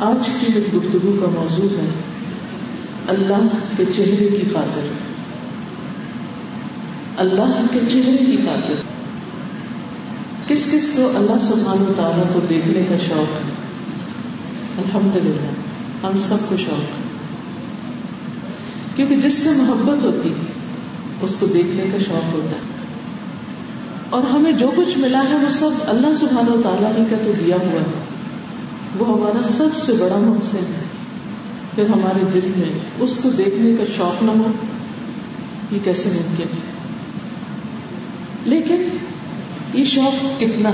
[0.00, 1.90] آج کی میری گفتگو کا موضوع ہے،
[3.08, 3.46] اللہ
[3.76, 4.86] کے چہرے کی خاطر۔
[7.16, 8.74] اللہ کے چہرے کی خاطر۔
[10.48, 13.52] کس کس کو اللہ سبحانہ و تعالیٰ کو دیکھنے کا شوق ہے؟
[14.78, 17.02] الحمد للہ ہم سب کو شوق ہے۔
[18.96, 20.52] کیونکہ جس سے محبت ہوتی ہے،
[21.22, 22.60] اس کو دیکھنے کا شوق ہوتا ہے۔
[24.10, 27.32] اور ہمیں جو کچھ ملا ہے، وہ سب اللہ سبحانہ و تعالیٰ ہی کا تو
[27.46, 28.04] دیا ہوا ہے۔
[28.98, 30.84] وہ ہمارا سب سے بڑا محسن ہے۔
[31.74, 34.52] پھر ہمارے دل میں اس کو دیکھنے کا شوق نہ ہو،
[35.72, 36.60] یہ کیسے ممکن ہے؟
[38.44, 38.88] لیکن
[39.74, 40.70] یہ شوق کتنا؟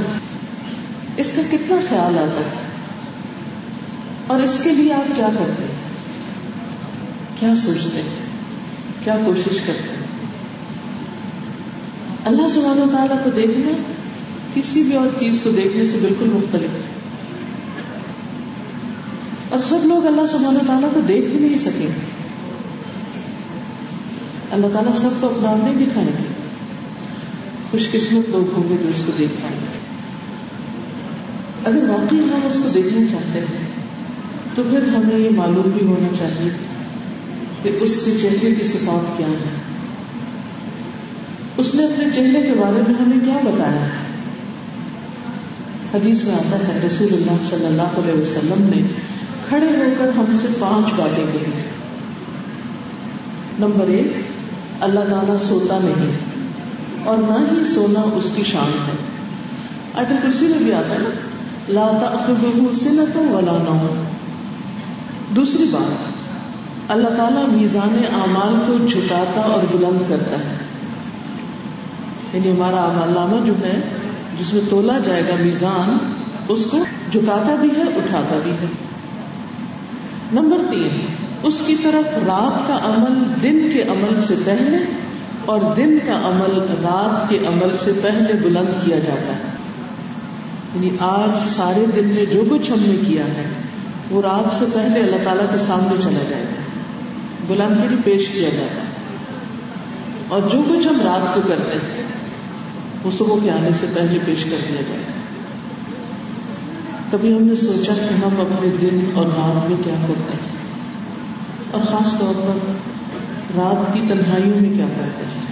[1.17, 2.63] اس کا کتنا خیال آتا ہے؟
[4.27, 5.83] اور اس کے لیے آپ کیا کرتے ہیں؟
[7.41, 8.09] کیا سوچتے ہیں؟
[9.05, 10.03] کیا کوشش کرتے ہیں؟
[12.25, 13.73] اللہ سبحانہ و تعالیٰ کو دیکھنا
[14.55, 16.81] کسی بھی اور چیز کو دیکھنے سے بالکل مختلف ہے۔
[19.49, 22.13] اور سب لوگ اللہ سبحانہ و تعالیٰ کو دیکھ بھی نہیں سکیں۔ گے
[24.51, 26.32] اللہ تعالیٰ سب کو اپنا نہیں دکھائیں گے۔
[27.73, 29.83] خوش قسمت لوگ ہوں گے جو اس کو دیکھ پائیں گے۔
[31.65, 33.69] اگر واقعی ہم اس کو دیکھنا چاہتے ہیں،
[34.55, 36.51] تو پھر ہمیں یہ معلوم بھی ہونا چاہیے
[37.63, 39.59] کہ اس کے چہرے کی صفات کیا ہے
[41.57, 43.87] اس نے اپنے چہرے کے بارے میں ہمیں کیا بتایا
[45.95, 48.83] حدیث میں آتا ہے رسول اللہ صلی اللہ علیہ وسلم نے
[49.49, 51.51] کھڑے ہو کر ہم سے پانچ باتیں کہی۔
[53.59, 54.13] نمبر ایک،
[54.81, 56.32] اللہ تعالیٰ سوتا نہیں۔
[57.05, 58.93] اور نہ ہی سونا اس کی شان ہے۔
[59.95, 61.09] آیت کرسی میں بھی آتا ہے نا،
[61.69, 64.05] لا تأخذه سنة ولا نوم۔
[65.37, 66.13] دوسری بات،
[66.93, 70.55] اللہ تعالیٰ میزان اعمال کو جھکاتا اور بلند کرتا ہے۔
[72.33, 73.81] یعنی ہمارا اعمال نامہ جو ہے،
[74.41, 76.13] جس میں تولا جائے گا میزان،
[76.49, 78.67] اس کو جھکاتا بھی ہے، اٹھاتا بھی ہے۔
[80.33, 81.07] نمبر تین،
[81.43, 84.77] اس کی طرف رات کا عمل دن کے عمل سے پہلے
[85.47, 89.53] اور دن کا عمل رات کے عمل سے پہلے بلند کیا جاتا ہے۔
[90.75, 93.45] یعنی آج سارے دن میں جو کچھ ہم نے کیا ہے،
[94.11, 96.63] وہ رات سے پہلے اللہ تعالیٰ کے سامنے چلا جائے گا۔
[97.47, 98.87] بلند کے لیے پیش کیا جاتا ہے۔
[100.29, 102.03] اور جو کچھ ہم رات کو کرتے ہیں،
[103.03, 105.13] وہ صبح کے آنے سے پہلے پیش کر دیا جائے گا۔
[107.11, 110.53] کبھی ہم نے سوچا کہ ہم اپنے دن اور رات میں کیا کرتے ہیں؟
[111.71, 112.73] اور خاص طور پر
[113.57, 115.43] رات کی تنہائیوں میں کیا کرتے ہیں؟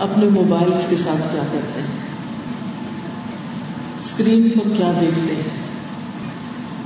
[0.00, 1.86] اپنے موبائلس کے ساتھ کیا کرتے ہیں؟
[4.00, 5.68] اسکرین پر کیا دیکھتے ہیں؟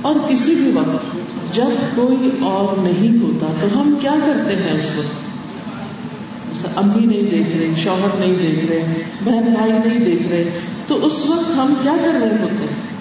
[0.01, 1.05] اور کسی بھی وقت
[1.55, 5.23] جب کوئی اور نہیں ہوتا تو ہم کیا کرتے ہیں اس وقت؟
[6.75, 11.23] امی نہیں دیکھ رہے، شوہر نہیں دیکھ رہے، بہن بھائی نہیں دیکھ رہے، تو اس
[11.27, 12.93] وقت ہم کیا کر رہے ہوتے ہیں؟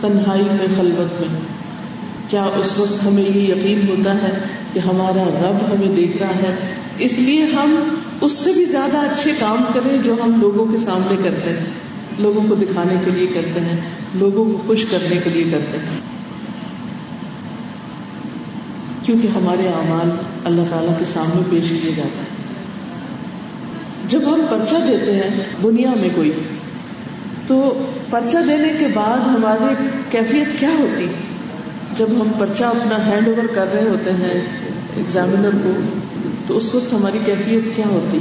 [0.00, 1.59] تنہائی میں، خلوت میں۔
[2.30, 4.38] کیا اس وقت ہمیں یہ یقین ہوتا ہے
[4.72, 6.56] کہ ہمارا رب ہمیں دیکھ رہا ہے؟
[6.98, 11.16] اس لیے ہم اس سے بھی زیادہ اچھے کام کریں جو ہم لوگوں کے سامنے
[11.24, 11.66] کرتے ہیں۔
[12.18, 13.76] لوگوں کو دکھانے کے لیے کرتے ہیں،
[14.14, 16.00] لوگوں کو خوش کرنے کے لیے کرتے ہیں۔
[19.02, 20.10] کیونکہ ہمارے اعمال
[20.44, 22.40] اللہ تعالیٰ کے سامنے پیش کیے جاتے ہیں۔
[24.08, 26.30] جب ہم پرچہ دیتے ہیں دنیا میں کوئی،
[27.46, 29.74] تو پرچہ دینے کے بعد ہماری
[30.10, 31.39] کیفیت کیا ہوتی؟ ہے
[31.98, 34.40] جب ہم پرچہ اپنا ہینڈ اوور کر رہے ہوتے ہیں
[34.96, 35.70] ایگزامینر کو،
[36.46, 38.18] تو اس وقت ہماری کیفیت کیا ہوتی؟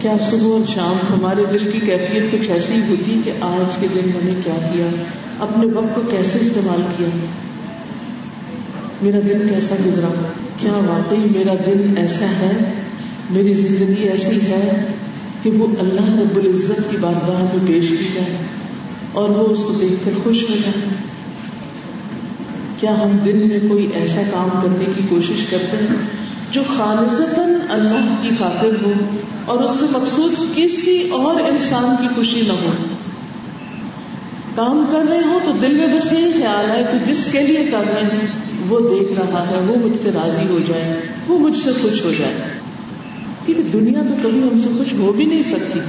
[0.00, 4.00] کیا صبح اور شام ہمارے دل کی کیفیت کچھ ایسی ہوتی کہ آج کے دن
[4.04, 4.86] میں نے کیا کیا؟
[5.38, 7.08] اپنے وقت کو کیسے استعمال کیا؟
[9.02, 10.08] میرا دن کیسا گزرا؟
[10.60, 12.72] کیا واقعی میرا دن ایسا ہے؟
[13.30, 14.86] میری زندگی ایسی ہے
[15.42, 18.36] کہ وہ اللہ رب العزت کی بارگاہ میں پیش کی جائے
[19.12, 20.94] اور وہ اس کو دیکھ کر خوش ہو جائے
[22.84, 25.96] کیا ہم دن میں کوئی ایسا کام کرنے کی کوشش کرتے ہیں
[26.50, 28.92] جو خالصتاً اللہ کی خاطر ہو
[29.44, 32.70] اور اس سے مقصود کسی اور انسان کی خوشی نہ ہو؟
[34.54, 37.68] کام کر رہے ہو تو دل میں بس یہی خیال ہے کہ جس کے لیے
[37.70, 38.26] کر رہے ہیں،
[38.68, 42.12] وہ دیکھ رہا ہے، وہ مجھ سے راضی ہو جائے، وہ مجھ سے خوش ہو
[42.18, 42.34] جائے۔
[43.46, 45.80] کیونکہ دنیا تو کبھی ہم سے خوش ہو بھی نہیں سکتی،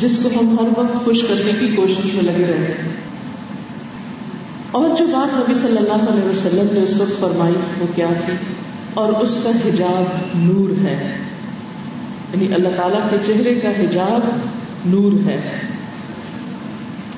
[0.00, 3.07] جس کو ہم ہر وقت خوش کرنے کی کوشش میں لگے رہتے ہیں۔
[4.70, 8.34] اور جو بات نبی صلی اللہ علیہ وسلم نے اس وقت فرمائی وہ کیا تھی؟
[8.94, 10.04] اور اس کا حجاب
[10.34, 11.16] نور ہے۔
[12.34, 14.20] یعنی اللہ تعالیٰ کے چہرے کا حجاب
[14.88, 15.40] نور ہے۔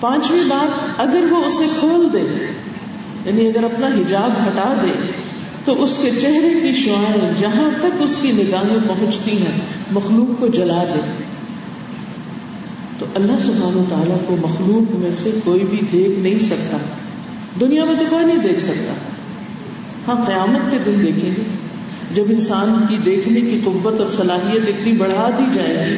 [0.00, 2.52] پانچویں بات، اگر وہ اسے کھول دے
[3.24, 4.92] یعنی اگر اپنا حجاب ہٹا دے،
[5.64, 9.60] تو اس کے چہرے کی شعائیں جہاں تک اس کی نگاہیں پہنچتی ہیں،
[9.92, 11.00] مخلوق کو جلا دے۔
[12.98, 16.76] تو اللہ سبحانہ و تعالیٰ کو مخلوق میں سے کوئی بھی دیکھ نہیں سکتا۔
[17.60, 18.92] دنیا میں تو کوئی نہیں دیکھ سکتا۔
[20.08, 21.42] ہاں قیامت کے دن دیکھیں گے۔
[22.14, 25.96] جب انسان کی دیکھنے کی قوت اور صلاحیت اتنی بڑھا دی جائے گی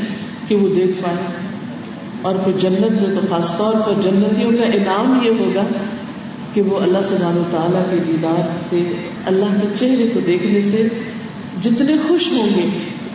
[0.49, 1.17] کہ وہ دیکھ پائے۔
[2.23, 5.65] اور پھر جنت میں تو خاص طور پر جنتیوں کا انعام یہ ہوگا
[6.55, 8.93] کہ وہ اللہ سبحانہ و تعالیٰ کے دیدار سے،
[9.27, 10.89] اللہ کے چہرے کو دیکھنے سے
[11.63, 12.69] جتنے خوش ہوں گے،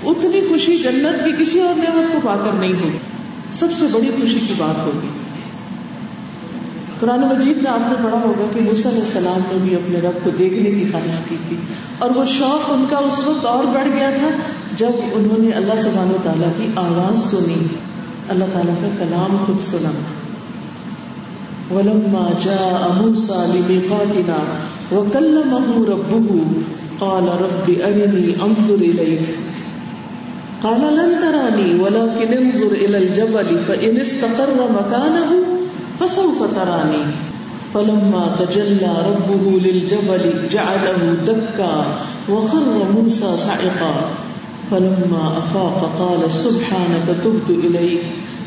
[0.03, 2.97] اتنی خوشی جنت کی کسی اور نعمت کو پا کر نہیں ہوگی۔
[3.53, 5.07] سب سے بڑی خوشی کی بات ہوگی۔
[6.99, 10.29] قرآن مجید میں آپ نے پڑھا ہوگا کہ علیہ السلام نے بھی اپنے رب کو
[10.29, 11.57] دیکھنے کی خواہش کی تھی
[11.99, 14.29] اور وہ شوق ان کا اس وقت اور بڑھ گیا تھا
[14.77, 17.65] جب انہوں نے اللہ سبحانہ و تعالیٰ کی آواز سنی۔
[18.29, 19.91] اللہ تعالیٰ کا کلام خود سنا۔
[21.75, 24.55] ولما جاء موسى لميقاتنا
[24.95, 26.47] وكلمه ربه
[26.99, 29.21] قال رب أرني أنظر إليك۔
[30.61, 35.56] قال لن تراني ولكن انظر إلى الجبل فإن استقر مكانه
[35.99, 37.11] فسوف تراني.
[37.73, 41.97] فلما تجلى ربه للجبل جعله دكا
[42.29, 44.09] وخر موسى صعقا
[44.69, 48.01] فلما افاق قال سبحانك تبت اليك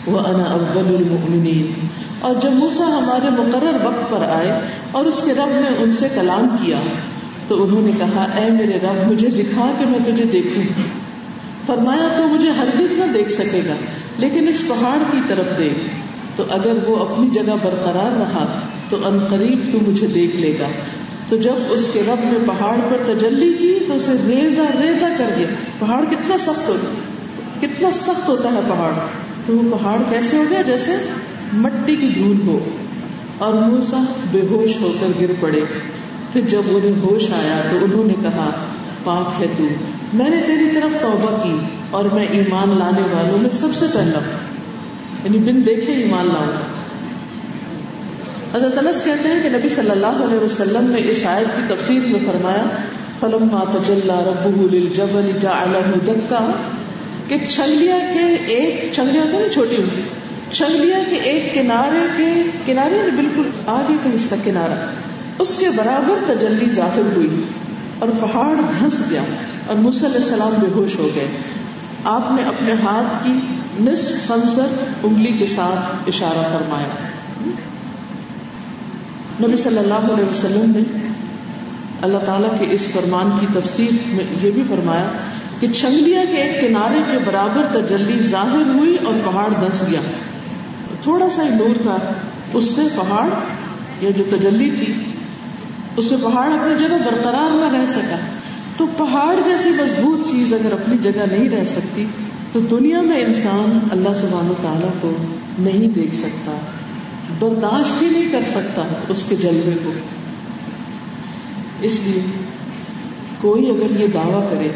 [0.08, 1.72] وانا اول المؤمنين.
[2.20, 4.60] اور جب موسا ہمارے مقرر وقت پر آئے
[4.92, 6.76] اور اس کے رب نے ان سے کلام کیا،
[7.48, 10.62] تو انہوں نے کہا، اے میرے رب، مجھے دکھا کہ میں تجھے دیکھوں
[11.66, 13.74] فرمایا، تو مجھے ہرگز نہ دیکھ سکے گا،
[14.18, 16.09] لیکن اس پہاڑ کی طرف دیکھ۔
[16.40, 18.60] تو اگر وہ اپنی جگہ برقرار رہا
[18.90, 20.68] تو ان قریب تو مجھے دیکھ لے گا۔
[21.28, 25.30] تو جب اس کے رب نے پہاڑ پر تجلی کی تو اسے ریزا ریزا کر
[25.38, 25.46] دیا۔
[25.78, 26.94] پہاڑ کتنا سخت ہوتا
[27.60, 28.92] کتنا سخت ہوتا ہے پہاڑ۔
[29.46, 30.96] تو وہ پہاڑ کیسے ہو گیا؟ جیسے
[31.52, 32.58] مٹی کی دھول ہو۔
[33.38, 35.60] اور موسا بے ہوش ہو کر گر پڑے۔
[36.32, 38.50] پھر جب انہیں ہوش آیا تو انہوں نے کہا،
[39.04, 39.64] پاک ہے تو۔
[40.14, 41.56] میں نے تیری طرف توبہ کی
[41.90, 44.18] اور میں ایمان لانے والوں میں سب سے پہلا
[45.24, 46.48] یعنی بن دیکھے ایمان لاؤ
[48.54, 52.06] حضرت انس کہتے ہیں کہ نبی صلی اللہ علیہ وسلم نے اس آیت کی تفسیر
[52.12, 52.64] میں فرمایا
[53.20, 56.38] فلم تجلى ربه للجبل جعله دكا
[57.28, 58.22] کہ چھنگلیا کے
[58.54, 60.02] ایک چھنگلیا ہوتا ہے چھوٹی ہوتی
[60.50, 62.30] چھنگلیا کے ایک کنارے کے،
[62.66, 64.78] کنارے یعنی بالکل آگے کا حصہ کنارا
[65.44, 67.42] اس کے برابر تجلی ظاہر ہوئی
[67.98, 69.22] اور پہاڑ دھنس گیا
[69.66, 71.26] اور موسی علیہ السلام بے ہوش ہو گئے۔
[72.04, 73.40] آپ نے اپنے ہاتھ کی
[73.80, 74.66] نصف خنصر
[75.02, 76.86] انگلی کے ساتھ اشارہ فرمایا۔
[79.46, 81.08] نبی صلی اللہ علیہ وسلم نے
[82.02, 85.08] اللہ تعالیٰ کے اس فرمان کی تفسیر میں یہ بھی فرمایا
[85.60, 90.00] کہ چھنگلیا کے ایک کنارے کے برابر تجلی ظاہر ہوئی اور پہاڑ دس گیا۔
[91.02, 91.96] تھوڑا سا ہی نور تھا۔
[92.52, 93.28] اس سے پہاڑ
[94.00, 94.94] یا جو تجلی تھی،
[95.96, 98.16] اس سے پہاڑ اپنی جگہ برقرار نہ رہ سکا۔
[98.80, 102.04] تو پہاڑ جیسی مضبوط چیز اگر اپنی جگہ نہیں رہ سکتی،
[102.52, 105.12] تو دنیا میں انسان اللہ سبحانہ تعالیٰ کو
[105.58, 106.58] نہیں دیکھ سکتا،
[107.38, 109.92] برداشت ہی نہیں کر سکتا اس کے جلوے کو۔
[111.80, 112.22] اس لیے
[113.40, 114.68] کوئی اگر یہ دعویٰ کرے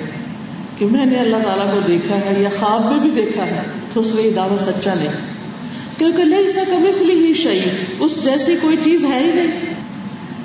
[0.79, 3.63] کہ میں نے اللہ تعالیٰ کو دیکھا ہے یا خواب میں بھی دیکھا ہے،
[3.93, 5.13] تو اس کا یہ دعویٰ سچا نہیں۔
[5.99, 9.61] کیونکہ نہیں سا کبھی خلی ہی شہی اس جیسی کوئی چیز ہے ہی نہیں۔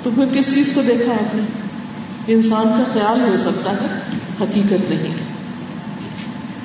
[0.02, 1.42] تو پھر کس چیز کو دیکھا آپ نے؟
[2.32, 3.86] انسان کا خیال ہو سکتا ہے،
[4.40, 5.14] حقیقت نہیں۔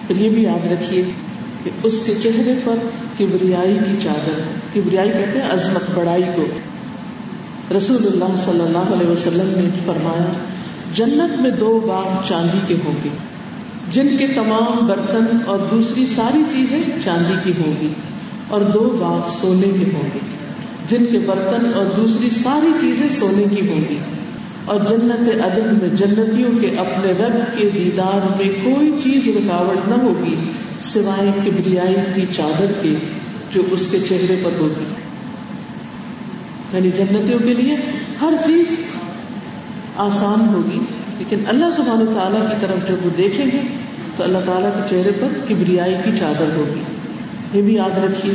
[0.08, 1.04] پھر یہ بھی یاد رکھیے
[1.64, 2.76] کہ اس کے چہرے پر
[3.20, 4.42] کبریائی کی چادر
[4.74, 6.46] کبریائی کہتے ہیں عظمت بڑائی کو۔
[7.78, 10.34] رسول اللہ صلی اللہ علیہ وسلم نے فرمایا،
[10.94, 13.10] جنت میں دو باغ چاندی کے ہوں گے۔
[13.92, 17.88] جن کے تمام برتن اور دوسری ساری چیزیں چاندی کی ہوں گی،
[18.48, 20.20] اور دو باغ سونے کے ہوں گے۔
[20.90, 23.98] جن کے برتن اور دوسری ساری چیزیں سونے کی ہوں گی۔
[24.66, 29.94] اور جنت عدن میں جنتیوں کے اپنے رب کے دیدار میں کوئی چیز رکاوٹ نہ
[29.94, 30.36] ہوگی
[30.82, 32.96] سوائے کبریائی کی چادر کے
[33.54, 34.84] جو اس کے چہرے پر ہوگی۔
[36.74, 37.76] یعنی جنتیوں کے لیے
[38.22, 38.66] ہر چیز
[39.98, 40.80] آسان ہوگی،
[41.18, 43.60] لیکن اللہ سبحانہ تعالیٰ کی طرف جب وہ دیکھیں گے
[44.18, 46.80] تو اللہ تعالیٰ کے چہرے پر کبریائی کی چادر ہوگی۔
[47.54, 48.34] یہ بھی یاد رکھیے۔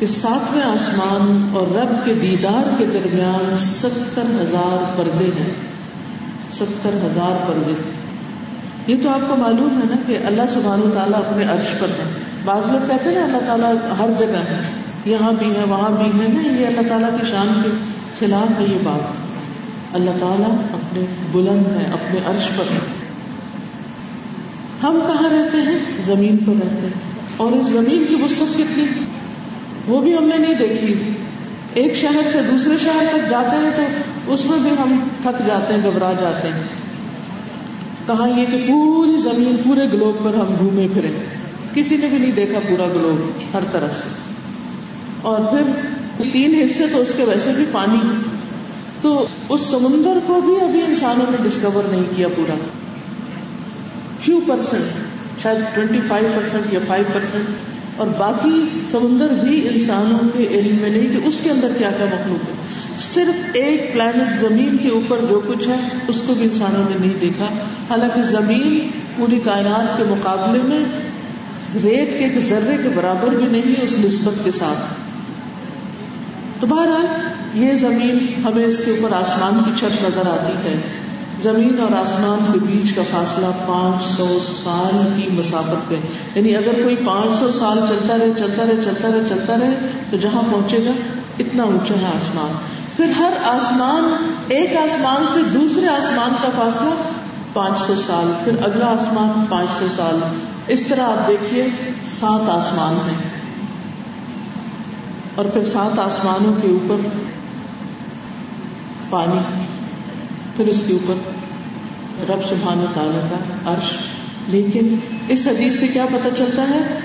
[0.00, 5.50] کہ ساتویں آسمان اور رب کے دیدار کے درمیان ستر ہزار پردے ہیں۔
[6.54, 7.72] ستر ہزار پردے۔
[8.86, 12.12] یہ تو آپ کو معلوم ہے نا کہ اللہ سبحانہ تعالیٰ اپنے عرش پر ہے
[12.44, 14.62] بعض لوگ کہتے ہیں نا اللہ تعالیٰ ہر جگہ ہے،
[15.04, 17.70] یہاں بھی ہے، وہاں بھی ہے۔ نا یہ اللہ تعالیٰ کی شان کے
[18.18, 19.30] خلاف ہے یہ بات۔
[19.94, 22.78] اللہ تعالیٰ اپنے بلند ہے اپنے عرش پر ہے
[24.82, 28.84] ہم کہاں رہتے ہیں؟ زمین پر رہتے ہیں۔ اور اس زمین کی وسط کتنی؟
[29.90, 30.94] وہ بھی ہم نے نہیں دیکھی۔
[31.74, 35.74] ایک شہر سے دوسرے شہر تک جاتے ہیں تو اس میں بھی ہم تھک جاتے
[35.74, 36.62] ہیں، گھبرا جاتے ہیں۔
[38.06, 41.08] کہا یہ کہ پوری زمین، پورے گلوب پر ہم گھومے پھرے۔
[41.74, 44.08] کسی نے بھی نہیں دیکھا پورا گلوب ہر طرف سے۔
[45.22, 45.62] اور پھر
[46.32, 48.00] تین حصے تو اس کے ویسے بھی پانی۔
[49.02, 52.54] تو اس سمندر کو بھی ابھی انسانوں نے ڈسکور نہیں کیا پورا۔
[54.20, 54.82] فیو پرسینٹ
[55.42, 57.44] شاید ٹوینٹی فائیو پرسینٹ یا فائیو پرسینٹ
[58.00, 62.06] اور باقی سمندر بھی انسانوں کے علم میں نہیں کہ اس کے اندر کیا کیا
[62.06, 62.54] مخلوق ہے۔
[62.98, 65.74] صرف ایک پلانٹ زمین کے اوپر جو کچھ ہے،
[66.08, 67.44] اس کو بھی انسانوں نے نہیں دیکھا۔
[67.90, 70.84] حالانکہ زمین پوری کائنات کے مقابلے میں
[71.74, 74.94] ریت کے ایک ذرے کے برابر بھی نہیں ہے اس نسبت کے ساتھ۔
[76.60, 77.06] تو بہرحال،
[77.54, 80.80] یہ زمین ہمیں اس کے اوپر آسمان کی چھت نظر آتی ہے۔
[81.42, 85.94] زمین اور آسمان کے بیچ کا فاصلہ پانچ سو سال کی مسافت پہ۔
[86.34, 89.78] یعنی اگر کوئی پانچ سو سال چلتا رہے چلتا رہے چلتا رہے چلتا رہے،
[90.10, 90.90] تو جہاں پہنچے گا،
[91.38, 92.52] اتنا اونچا ہے آسمان۔
[92.96, 96.90] پھر ہر آسمان، ایک آسمان سے دوسرے آسمان کا فاصلہ
[97.52, 100.20] پانچ سو سال۔ پھر اگلا آسمان پانچ سو سال۔
[100.66, 101.66] اس طرح آپ دیکھیے،
[102.06, 103.18] سات آسمان ہیں۔
[105.34, 107.08] اور پھر سات آسمانوں کے اوپر
[109.10, 109.79] پانی۔
[110.60, 111.14] پھر اس کے اوپر
[112.30, 113.96] رب سبحانہ تعالیٰ کا عرش۔
[114.48, 114.96] لیکن
[115.28, 116.98] اس حدیث سے کیا پتہ چلتا ہے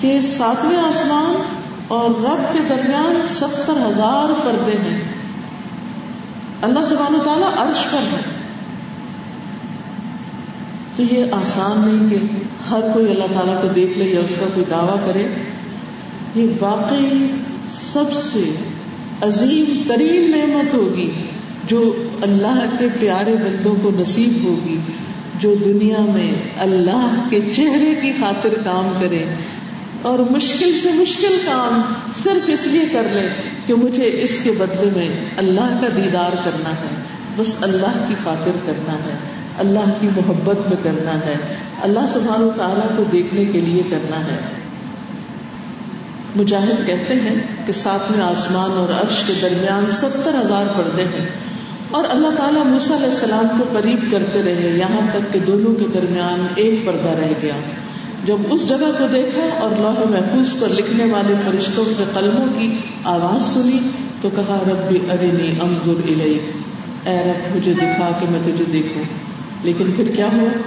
[0.00, 1.42] کہ ساتویں آسمان
[1.88, 5.02] اور رب کے درمیان ستر ہزار پردے ہیں۔
[6.62, 8.22] اللہ سبحانہ تعالیٰ عرش پر ہے
[10.96, 12.26] تو یہ آسان نہیں کہ
[12.70, 15.26] ہر کوئی اللہ تعالیٰ کو دیکھ لے یا اس کا کوئی دعویٰ کرے۔
[16.34, 17.26] یہ واقعی
[17.92, 18.56] سب سے
[19.22, 21.10] عظیم ترین نعمت ہوگی۔
[21.68, 24.76] جو اللہ کے پیارے بندوں کو نصیب ہوگی،
[25.40, 29.24] جو دنیا میں اللہ کے چہرے کی خاطر کام کرے۔
[30.02, 31.82] اور مشکل سے مشکل کام
[32.14, 33.28] صرف اس لیے کر لے
[33.66, 37.02] کہ مجھے اس کے بدلے میں اللہ کا دیدار کرنا ہے۔
[37.36, 39.18] بس اللہ کی خاطر کرنا ہے،
[39.58, 41.34] اللہ کی محبت میں کرنا ہے۔
[41.82, 44.61] اللہ سبحانہ تعالیٰ کو دیکھنے کے لیے کرنا ہے۔
[46.36, 47.34] مجاہد کہتے ہیں
[47.66, 51.28] کہ ساتویں آسمان اور عرش کے درمیان ستر ہزار پردے ہیں۔
[51.90, 55.84] اور اللہ تعالیٰ موسا علیہ السلام کو قریب کرتے رہے، یہاں تک کہ دونوں کے
[55.94, 57.54] درمیان ایک پردہ رہ گیا۔
[58.24, 62.76] جب اس جگہ کو دیکھا اور لوہ محفوظ پر لکھنے والے فرشتوں کے قلموں کی
[63.04, 63.78] آواز سنی
[64.20, 66.50] تو کہا رب ارنی امزر الیک۔
[67.08, 69.02] اے رب، مجھے دکھا کہ میں تجھے دیکھوں۔
[69.62, 70.58] لیکن پھر کیا ہوا؟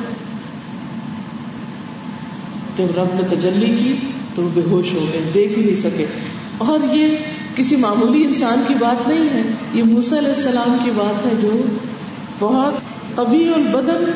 [2.78, 3.96] جب رب نے تجلی کی
[4.36, 6.06] تو وہ بے ہوش ہو گئے، دیکھ ہی نہیں سکے۔
[6.58, 7.18] اور یہ
[7.56, 9.42] کسی معمولی انسان کی بات نہیں ہے،
[9.74, 11.50] یہ موسیٰ علیہ السلام کی بات ہے جو
[12.40, 12.74] بہت
[13.16, 14.12] طبی البدن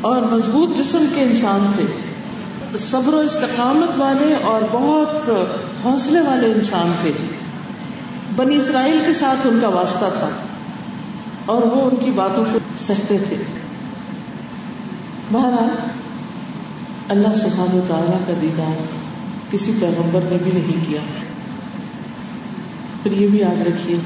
[0.00, 1.84] اور مضبوط جسم کے انسان تھے۔
[2.78, 5.30] صبر و استقامت والے اور بہت
[5.84, 7.12] حوصلے والے انسان تھے۔
[8.36, 10.28] بنی اسرائیل کے ساتھ ان کا واسطہ تھا
[11.46, 13.36] اور وہ ان کی باتوں کو سہتے تھے۔
[15.32, 15.68] بہرحال،
[17.08, 19.03] اللہ سبحانہ و تعالیٰ کا دیدار
[19.54, 21.00] کسی پیغمبر نے بھی نہیں کیا۔
[23.02, 23.96] پھر یہ بھی یاد رکھیے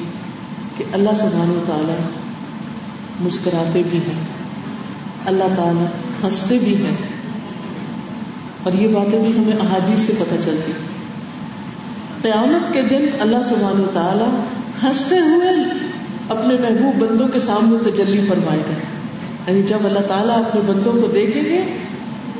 [0.76, 1.97] کہ اللہ سبحانہ و تعالیٰ
[3.21, 4.25] مسکراتے بھی ہیں۔
[5.26, 5.87] اللہ تعالیٰ
[6.25, 6.97] ہنستے بھی ہیں۔
[8.62, 10.73] اور یہ باتیں بھی ہمیں احادیث سے پتہ چلتی
[12.23, 14.28] قیامت کے دن اللہ سبحانہ و تعالیٰ
[14.83, 15.49] ہنستے ہوئے
[16.28, 18.75] اپنے محبوب بندوں کے سامنے تجلی فرمائے گا۔
[19.50, 21.76] یعنی جب اللہ تعالیٰ اپنے بندوں کو دیکھیں گے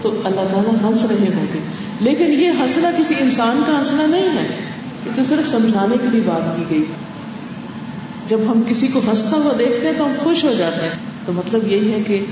[0.03, 1.59] تو اللہ تعالیٰ ہنس رہے ہوں گے۔
[2.01, 4.47] لیکن یہ ہنسنا کسی انسان کا ہنسنا نہیں ہے۔
[5.17, 6.85] تو صرف سمجھانے کے لیے بات کی گئی۔
[8.29, 10.95] جب ہم کسی کو ہنستا ہوا دیکھتے ہیں تو ہم خوش ہو جاتے ہیں۔
[11.27, 12.25] تو مطلب یہی ہے کہ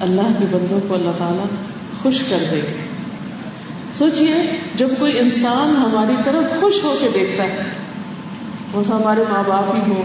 [0.00, 1.44] اللہ کے بندوں کو اللہ تعالیٰ
[2.02, 2.82] خوش کر دے گا۔
[3.98, 7.62] سوچیے جب کوئی انسان ہماری طرف خوش ہو کے دیکھتا ہے،
[8.72, 10.02] وہ ہمارے ماں باپ ہی ہوں،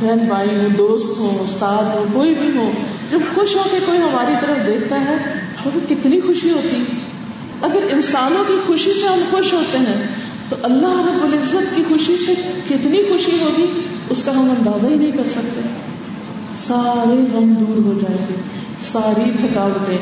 [0.00, 2.70] بہن بھائی ہوں، دوست ہوں، استاد ہو کوئی بھی ہو
[3.12, 6.82] جب خوش ہو کے کوئی ہماری طرف دیکھتا ہے تو وہ کتنی خوشی ہوتی
[7.62, 10.02] اگر انسانوں کی خوشی سے ہم خوش ہوتے ہیں،
[10.48, 12.34] تو اللہ رب العزت کی خوشی سے
[12.68, 13.66] کتنی خوشی ہوگی،
[14.10, 15.60] اس کا ہم اندازہ ہی نہیں کر سکتے۔
[16.58, 18.34] سارے غم دور ہو جائیں گے،
[18.92, 19.96] ساری تھکاوٹیں،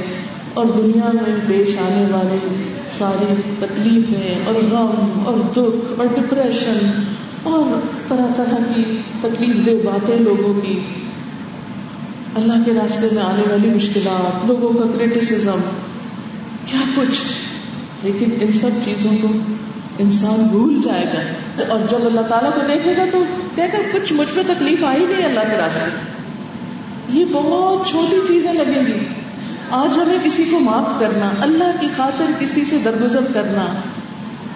[0.55, 2.39] اور دنیا میں پیش آنے والے
[2.99, 6.91] ساری تکلیفیں، اور غم، اور دکھ، اور ڈپریشن
[7.43, 8.83] اور طرح طرح کی
[9.21, 10.79] تکلیف دہ باتیں لوگوں کی۔
[12.37, 15.61] اللہ کے راستے میں آنے والی مشکلات، لوگوں کا کریٹیسم
[16.67, 17.21] کیا کچھ؟
[18.03, 19.29] لیکن ان سب چیزوں کو
[19.99, 23.25] انسان بھول جائے گا۔ اور جب اللہ تعالیٰ کو دیکھے گا تو
[23.55, 25.91] کہے گا، کچھ مجھ پہ تکلیف آئی نہیں اللہ کے راستے۔
[27.09, 29.07] یہ بہت چھوٹی چیزیں لگیں گی۔
[29.71, 33.67] آج ہمیں کسی کو معاف کرنا، اللہ کی خاطر کسی سے درگزر کرنا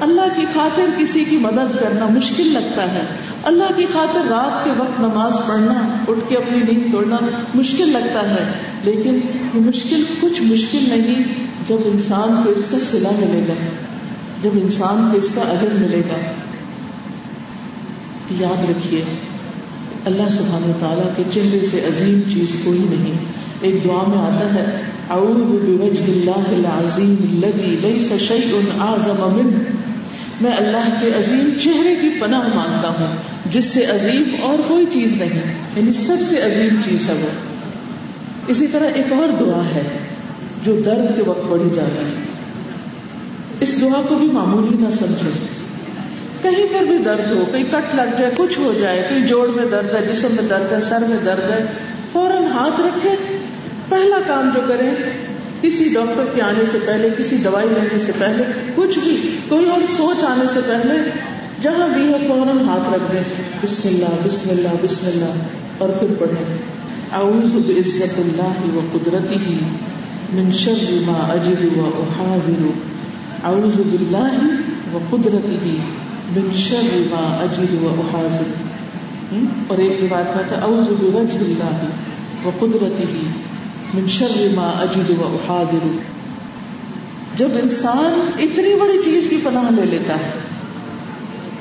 [0.01, 3.01] اللہ کی خاطر کسی کی مدد کرنا مشکل لگتا ہے۔
[3.43, 5.75] اللہ کی خاطر رات کے وقت نماز پڑھنا،
[6.09, 7.17] اٹھ کے اپنی نیند توڑنا
[7.55, 8.53] مشکل لگتا ہے۔
[8.85, 9.15] لیکن
[9.55, 11.23] یہ مشکل کچھ مشکل نہیں،
[11.69, 13.53] جب انسان کو اس کا سلا ملے گا۔
[14.43, 16.31] جب انسان کو اس کا اجر ملے گا۔
[18.41, 19.05] یاد رکھیے،
[20.05, 23.19] اللہ سبحانہ تعالیٰ کے چہرے سے عظیم چیز کوئی نہیں۔
[23.61, 29.63] ایک دعا میں آتا ہے، اعوذ بوجہ اللہ العظیم الذي ليس شيء اعظم منه
[30.41, 33.17] میں اللہ کے عظیم چہرے کی پناہ مانتا ہوں،
[33.51, 37.29] جس سے عظیم اور کوئی چیز نہیں یعنی سب سے عظیم چیز ہے وہ۔
[38.47, 39.83] اسی طرح ایک اور دعا ہے،
[40.65, 42.15] جو درد کے وقت پڑھی جاتی ہے۔
[43.61, 45.31] اس دعا کو بھی معمولی نہ سمجھے
[46.43, 49.65] کہیں پر بھی درد ہو کہیں کٹ لگ جائے، کچھ ہو جائے کہیں جوڑ میں
[49.65, 51.65] درد ہے، جسم میں درد ہے، سر میں درد ہے،
[52.13, 53.11] فوراً ہاتھ رکھے،
[53.89, 54.91] پہلا کام جو کریں
[55.63, 59.81] کسی ڈاکٹر کے آنے سے پہلے، کسی دوائی لینے سے پہلے، کچھ بھی، کوئی اور
[59.97, 61.11] سوچ آنے سے پہلے،
[61.63, 63.25] جہاں بھی ہے، فوراً ہاتھ رکھ دیں۔
[63.63, 65.33] بسم اللہ بسم اللہ بسم اللہ۔
[65.79, 66.79] اور پھر پڑھیں۔
[67.13, 69.59] اعوذ بعزت اللہ و قدرتی ہی
[70.33, 72.67] من شر ما اجد و احاذر
[73.45, 74.39] اعوذ باللہ
[74.95, 75.77] و قدرتی ہی
[76.37, 78.65] من شر ما اجد و احاذر
[79.69, 83.27] اور ایک روایت میں تھا اعوذ بوجہ اللہ و قدرتی ہی
[83.95, 85.87] من شر ما اجد و احاذر.
[87.37, 90.31] جب انسان اتنی بڑی چیز کی پناہ لے لیتا ہے،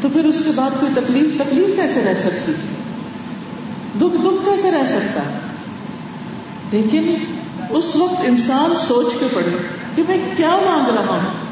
[0.01, 2.51] تو پھر اس کے بعد کوئی تکلیف تکلیف کیسے رہ سکتی؟
[3.99, 5.21] دکھ دکھ کیسے رہ سکتا؟
[6.71, 7.15] لیکن
[7.69, 9.57] اس وقت انسان سوچ کے پڑے
[9.95, 11.45] کہ میں کیا مانگ رہا ہوں،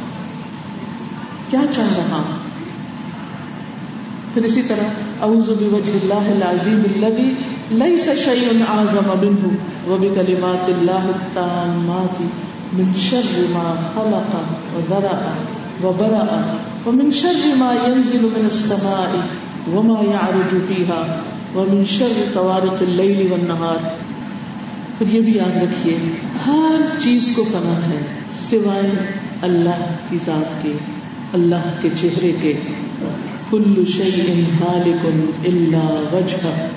[1.49, 2.37] کیا چاہ رہا ہوں۔
[4.33, 4.87] پھر اسی طرح
[5.21, 7.33] اعوذ بوجہ اللہ العظیم الذی
[7.71, 9.49] لیس شیء اعظم منه
[9.87, 12.21] وبکلمات اللہ التامات
[12.73, 14.35] من شر ما خلق
[14.75, 15.33] وذرأ
[15.83, 16.41] وبرأ،
[16.85, 19.15] ومن شر ما ينزل من السماء
[19.73, 21.17] وما يعرج فيها،
[21.55, 23.77] ومن شر طوارق الليل والنهار.
[24.97, 25.97] پھر یہ بھی یاد رکھیے،
[26.47, 27.97] ہر چیز کو پناہ ہے،
[28.35, 28.91] سوائے
[29.41, 30.71] اللہ کی ذات کے،
[31.33, 32.53] اللہ کے چہرے کے.
[33.49, 35.05] کل شیء ہالک
[35.45, 36.67] الا وجہ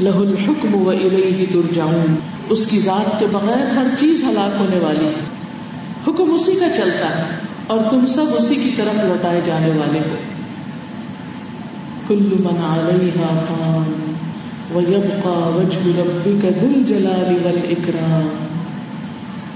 [0.00, 2.14] لہ الحکم و الیہ ترجعون،
[2.48, 5.42] اس کی ذات کے بغیر ہر چیز ہلاک ہونے والی ہے۔
[6.08, 7.22] حکم اسی کا چلتا ہے
[7.66, 10.14] اور تم سب اسی کی طرف لوٹائے جانے والے ہو۔
[12.08, 14.12] کل من علیہا فان
[14.74, 18.28] ویبقى وجه ربك ذو الجلال والاکرام۔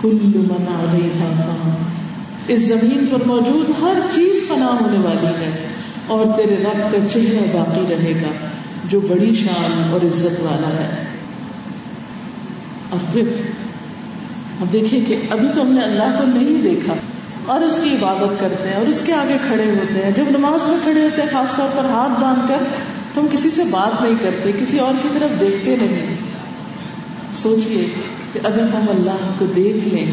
[0.00, 1.82] کل من علیہا فان
[2.48, 5.66] اس زمین پر موجود ہر چیز پناہ ہونے والی ہے
[6.06, 8.45] اور تیرے رب کا چہرہ باقی رہے گا۔
[8.88, 11.04] جو بڑی شان اور عزت والا ہے۔
[12.90, 13.22] اور پھر
[14.60, 16.94] اب دیکھیں کہ ابھی تو ہم نے اللہ کو نہیں دیکھا۔
[17.46, 20.68] اور اس کی عبادت کرتے ہیں اور اس کے آگے کھڑے ہوتے ہیں۔ جب نماز
[20.68, 22.64] میں کھڑے ہوتے ہیں، خاص طور پر ہاتھ باندھ کر،
[23.14, 26.16] تو ہم کسی سے بات نہیں کرتے، کسی اور کی طرف دیکھتے نہیں۔
[27.34, 27.84] سوچئے
[28.32, 30.06] کہ اگر ہم اللہ کو دیکھ لیں،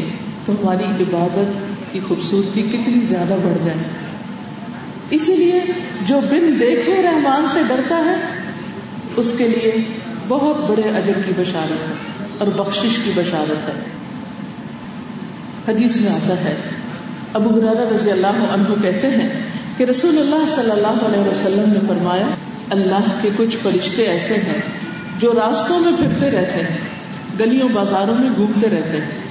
[0.44, 3.78] تو ہماری عبادت کی خوبصورتی کتنی زیادہ بڑھ جائے۔
[5.10, 5.60] اسی لیے
[6.06, 8.33] جو بن دیکھے رحمان سے ڈرتا ہے
[9.16, 9.72] اس کے لیے
[10.28, 11.94] بہت بڑے اجر کی بشارت ہے
[12.38, 13.74] اور بخشش کی بشارت ہے۔
[15.68, 16.54] حدیث میں آتا ہے،
[17.32, 19.28] ابو برادہ رضی اللہ عنہ کہتے ہیں
[19.76, 22.26] کہ رسول اللہ صلی اللہ علیہ وسلم نے فرمایا،
[22.70, 24.60] اللہ کے کچھ فرشتے ایسے ہیں
[25.18, 26.78] جو راستوں میں پھرتے رہتے ہیں،
[27.40, 29.22] گلیوں بازاروں میں گھومتے رہتے ہیں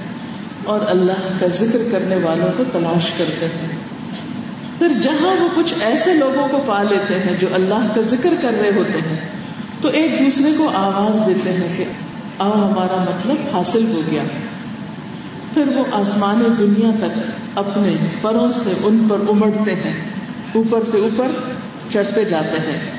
[0.64, 3.68] اور اللہ کا ذکر کرنے والوں کو تلاش کرتے ہیں۔
[4.78, 8.52] پھر جہاں وہ کچھ ایسے لوگوں کو پا لیتے ہیں جو اللہ کا ذکر کر
[8.60, 9.16] رہے ہوتے ہیں
[9.84, 11.84] تو ایک دوسرے کو آواز دیتے ہیں کہ
[12.38, 14.22] آؤ ہمارا مطلب حاصل ہو گیا۔
[15.54, 17.18] پھر وہ آسمان دنیا تک
[17.54, 20.04] اپنے پروں سے ان پر امڑتے ہیں،
[20.54, 21.26] اوپر سے اوپر
[21.92, 22.90] چڑھتے جاتے ہیں۔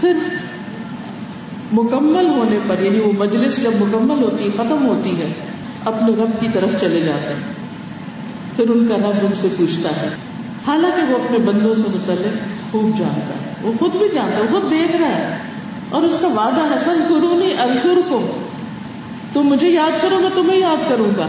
[0.00, 0.16] پھر
[1.72, 5.32] مکمل ہونے پر یعنی وہ مجلس جب مکمل ہوتی، ختم ہوتی ہے،
[5.84, 7.54] اپنے رب کی طرف چلے جاتے ہیں۔
[8.56, 10.08] پھر ان کا رب ان سے پوچھتا ہے۔
[10.66, 12.36] حالانکہ وہ اپنے بندوں سے متعلق
[12.72, 15.36] خوب جانتا ہے۔ وہ خود بھی جانتا ہے خود دیکھ رہا ہے۔
[15.94, 18.26] اور اس کا وعدہ ہے پر قرونی الکر کو
[19.32, 21.26] تم مجھے یاد کرو، میں تمہیں یاد کروں گا۔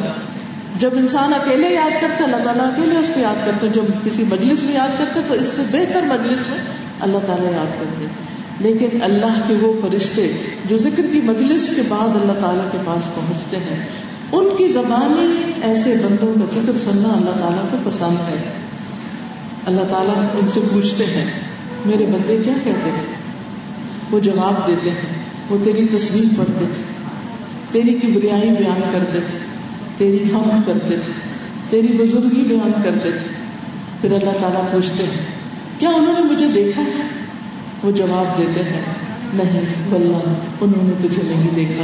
[0.80, 4.63] جب انسان اکیلے یاد کرتا اللہ تعالیٰ اکیلے اس کو یاد کرتے جب کسی مجلس
[4.63, 6.58] میں یاد کرتے تو اس سے بہتر مجلس میں
[7.01, 8.06] اللہ تعالیٰ یاد کرتے
[8.60, 10.32] لیکن اللہ کے وہ فرشتے
[10.65, 13.86] جو ذکر کی مجلس کے بعد اللہ تعالیٰ کے پاس پہنچتے ہیں،
[14.32, 18.51] ان کی زبانی ایسے بندوں کا ذکر سننا اللہ تعالیٰ کو پسند ہے۔
[19.67, 21.32] اللہ تعالیٰ ان سے پوچھتے ہیں،
[21.86, 23.24] میرے بندے کیا کہتے تھے؟
[24.11, 25.07] وہ جواب دیتے تھے،
[25.49, 26.83] وہ تیری تصویر پڑھتے تھے،
[27.71, 29.37] تیری کبریائی بیان کرتے تھے،
[29.97, 31.13] تیری ہم کرتے تھے،
[31.69, 33.27] تیری بزرگی بیان کرتے تھے۔
[34.01, 35.25] پھر اللہ تعالیٰ پوچھتے ہیں،
[35.79, 37.07] کیا انہوں نے مجھے دیکھا ہے؟
[37.83, 38.81] وہ جواب دیتے ہیں،
[39.33, 41.83] نہیں بلّہ انہوں نے تجھے نہیں دیکھا۔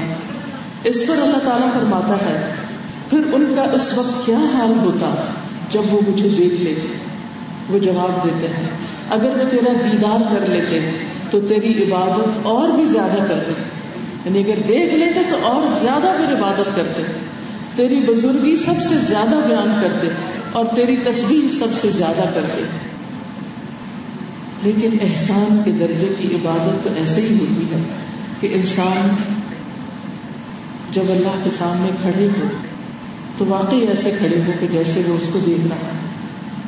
[0.84, 2.54] اس پر اللہ تعالیٰ فرماتا ہے،
[3.10, 5.16] پھر ان کا اس وقت کیا حال ہوتا
[5.70, 6.88] جب وہ مجھے دیکھ لیتے؟
[7.70, 8.70] وہ جواب دیتے ہیں،
[9.10, 10.80] اگر وہ تیرا دیدار کر لیتے
[11.32, 13.54] تو تیری عبادت اور بھی زیادہ کرتے
[14.26, 17.04] یعنی اگر دیکھ لیتے تو اور زیادہ پھر عبادت کرتے
[17.76, 20.08] تیری بزرگی سب سے زیادہ بیان کرتے
[20.52, 22.62] اور تیری تصویر سب سے زیادہ کرتے
[24.64, 27.82] لیکن احسان کے درجے کی عبادت تو ایسے ہی ہوتی ہے
[28.40, 29.16] کہ انسان
[30.92, 32.48] جب اللہ کے سامنے کھڑے ہو
[33.38, 35.98] تو واقعی ایسے کھڑے ہو کہ جیسے وہ اس کو دیکھ رہا ہے۔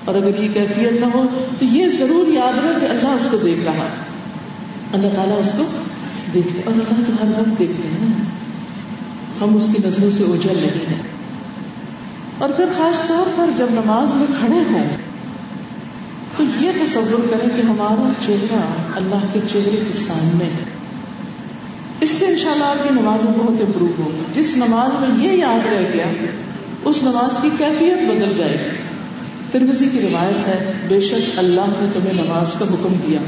[0.05, 1.25] اور اگر یہ کیفیت نہ ہو
[1.59, 4.12] تو یہ ضرور یاد رہے کہ اللہ اس کو دیکھ رہا ہے۔
[4.93, 5.63] اللہ تعالیٰ اس کو
[6.33, 8.07] دیکھتے اور اللہ تو ہر وقت دیکھتے ہیں
[9.41, 11.01] ہم اس کی نظروں سے اوجل نہیں ہیں۔
[12.37, 14.89] اور پھر خاص طور پر جب نماز میں کھڑے ہوں،
[16.37, 18.61] تو یہ تصور کریں کہ ہمارا چہرہ
[18.95, 20.63] اللہ کے چہرے کے سامنے ہے۔
[22.01, 25.73] اس سے انشاءاللہ آپ کی نماز میں بہت امپروو ہوگی۔ جس نماز میں یہ یاد
[25.73, 26.05] رہ گیا،
[26.85, 28.77] اس نماز کی کیفیت بدل جائے گی۔
[29.51, 33.19] ترمزی کی روایت ہے، بے شک اللہ نے تمہیں نماز کا حکم دیا۔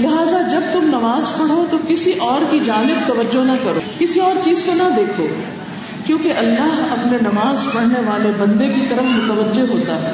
[0.00, 4.34] لہذا جب تم نماز پڑھو تو کسی اور کی جانب توجہ نہ کرو، کسی اور
[4.44, 5.26] چیز کو نہ دیکھو،
[6.04, 10.12] کیونکہ اللہ اپنے نماز پڑھنے والے بندے کی طرف متوجہ ہوتا ہے۔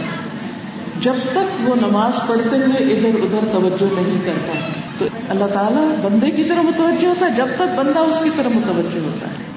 [1.01, 4.53] جب تک وہ نماز پڑھتے ہوئے ادھر ادھر توجہ نہیں کرتا،
[4.99, 8.51] تو اللہ تعالیٰ بندے کی طرف متوجہ ہوتا ہے، جب تک بندہ اس کی طرف
[8.55, 9.51] متوجہ ہوتا ہے۔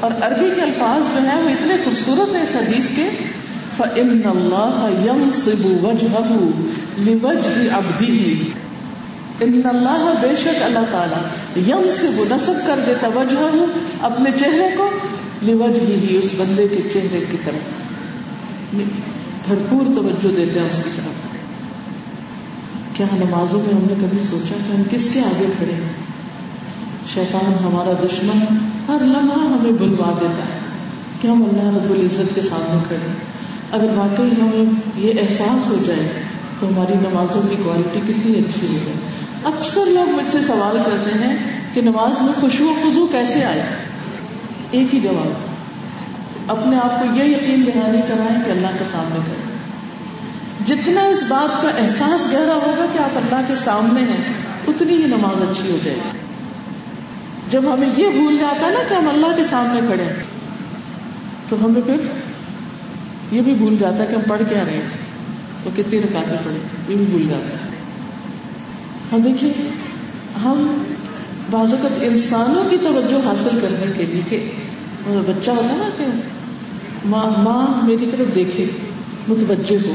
[0.00, 3.08] اور عربی کے الفاظ جو ہیں وہ اتنے خوبصورت ہیں اس حدیث کے۔
[3.76, 6.50] فَإِنَّ اللَّهَ يَنصِبُ وَجْهَهُ
[6.98, 8.34] لِوَجْهِ عَبْدِهِ۔
[9.40, 11.22] ان اللہ بے شک اللہ تعالیٰ
[11.68, 13.66] یم سے وہ نصب کر دیتا وجہ ہوں
[14.00, 14.90] اپنے چہرے کو
[15.42, 18.74] لوجہ ہی اس بندے کے چہرے کی طرف۔
[19.48, 21.34] بھرپور توجہ دیتے ہیں اس کی طرف۔
[22.96, 25.92] کیا نمازوں میں ہم نے کبھی سوچا کہ ہم کس کے آگے کھڑے ہیں؟
[27.14, 28.38] شیطان ہمارا دشمن
[28.88, 30.58] ہر لمحہ ہمیں بلوا دیتا ہے
[31.20, 33.12] کہ ہم اللہ رب العزت کے سامنے کھڑے
[33.70, 36.08] اگر واقعی ہمیں یہ احساس ہو جائے
[36.60, 38.96] تو ہماری نمازوں کی کوالٹی کتنی اچھی ہو جائے
[39.44, 41.36] اکثر لوگ مجھ سے سوال کرتے ہیں
[41.74, 43.62] کہ نماز میں خوشبو خزو کیسے آئے؟
[44.70, 45.54] ایک ہی جواب۔
[46.48, 49.54] اپنے آپ کو یہ یقین دہانی کرائیں کہ اللہ کے سامنے کریں۔
[50.66, 54.34] جتنا اس بات کا احساس گہرا ہوگا کہ آپ اللہ کے سامنے ہیں،
[54.68, 56.18] اتنی ہی نماز اچھی ہو جائے گی۔
[57.50, 60.04] جب ہمیں یہ بھول جاتا ہے نا کہ ہم اللہ کے سامنے کھڑے
[61.48, 61.96] تو ہمیں پھر
[63.32, 65.04] یہ بھی بھول جاتا ہے کہ ہم پڑھ کیا رہے ہیں۔
[65.64, 67.74] تو کتنی رکاتے پڑے یہ بھی بھول جاتا ہے
[69.12, 69.52] ہم ہاں، دیکھیے،
[70.44, 70.84] ہم
[71.50, 74.50] بعض اوقات انسانوں کی توجہ حاصل کرنے کے لیے کہ
[75.06, 76.04] مطلب بچہ ہوتا نا کہ
[77.04, 78.64] ماں ماں میری طرف دیکھے،
[79.28, 79.94] متوجہ ہو۔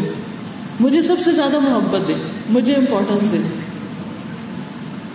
[0.79, 2.13] مجھے سب سے زیادہ محبت دے،
[2.49, 3.37] مجھے امپورٹینس دے۔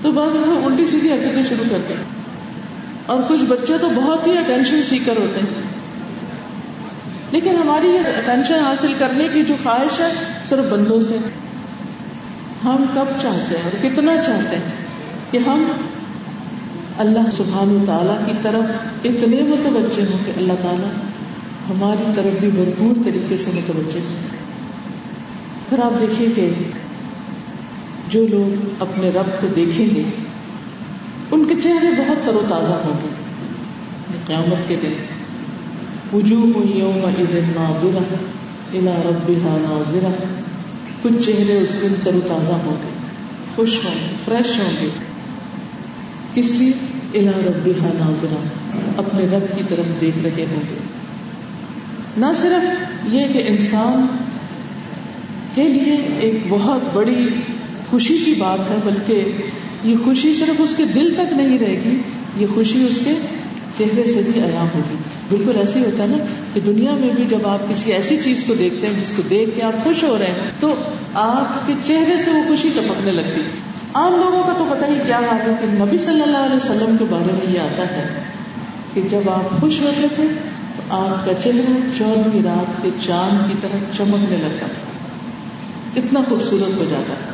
[0.03, 2.05] تو بعض الٹی سیدھی حرکتیں شروع کرتے ہیں۔
[3.07, 5.74] اور کچھ بچے تو بہت ہی اٹینشن سیکر ہوتے ہیں۔
[7.35, 10.13] لیکن ہماری یہ اٹینشن حاصل کرنے کی جو خواہش ہے،
[10.49, 11.17] صرف بندوں سے۔
[12.65, 14.73] ہم کب چاہتے ہیں اور کتنا چاہتے ہیں
[15.31, 15.65] کہ ہم
[16.99, 18.65] اللہ سبحان و تعالیٰ کی طرف
[19.05, 20.91] اتنے متوجہ ہوں کہ اللہ تعالیٰ
[21.71, 24.45] ہماری طرف بھی بھرپور طریقے سے متوجہ ہو جائے
[25.69, 26.51] پھر آپ دیکھیے کہ
[28.09, 30.03] جو لوگ اپنے رب کو دیکھیں گے،
[31.31, 33.09] ان کے چہرے بہت تر و تازہ ہوں گے۔
[34.27, 35.24] قیامت کے دن۔
[36.15, 38.15] وجوہ یوم اذن ناظرہ
[38.73, 40.13] الى ربها ناظرہ
[41.03, 42.89] کچھ چہرے اس دن تر و تازہ ہوں گے،
[43.57, 44.89] خوش ہوں گے فریش ہوں گے۔
[46.35, 46.73] کس لیے؟
[47.15, 48.37] الا ربها ناظرہ
[48.99, 50.79] اپنے رب کی طرف دیکھ رہے ہوں گے۔
[52.17, 54.07] نہ صرف یہ کہ انسان
[55.55, 57.29] کے لیے ایک بہت بڑی
[57.91, 59.25] خوشی کی بات ہے، بلکہ
[59.85, 61.99] یہ خوشی صرف اس کے دل تک نہیں رہے گی،
[62.37, 63.13] یہ خوشی اس کے
[63.79, 64.95] چہرے سے بھی آرام ہوگی۔
[65.29, 68.45] بالکل ایسے ہی ہوتا ہے نا کہ دنیا میں بھی جب آپ کسی ایسی چیز
[68.47, 70.75] کو دیکھتے ہیں جس کو دیکھ کے آپ خوش ہو رہے ہیں، تو
[71.15, 73.41] آپ کے چہرے سے وہ خوشی ٹپکنے لگتی۔
[73.95, 76.97] عام لوگوں کا تو پتہ ہی کیا حال ہے کہ نبی صلی اللہ علیہ وسلم
[76.99, 78.23] کے بارے میں یہ آتا ہے
[78.95, 80.25] کہ جب آپ خوش ہوتے تھے،
[80.77, 84.95] تو آپ کا چہرہ چودہویں رات کے چاند کی طرح چمکنے لگتا تھا۔
[85.97, 87.33] اتنا خوبصورت ہو جاتا تھا۔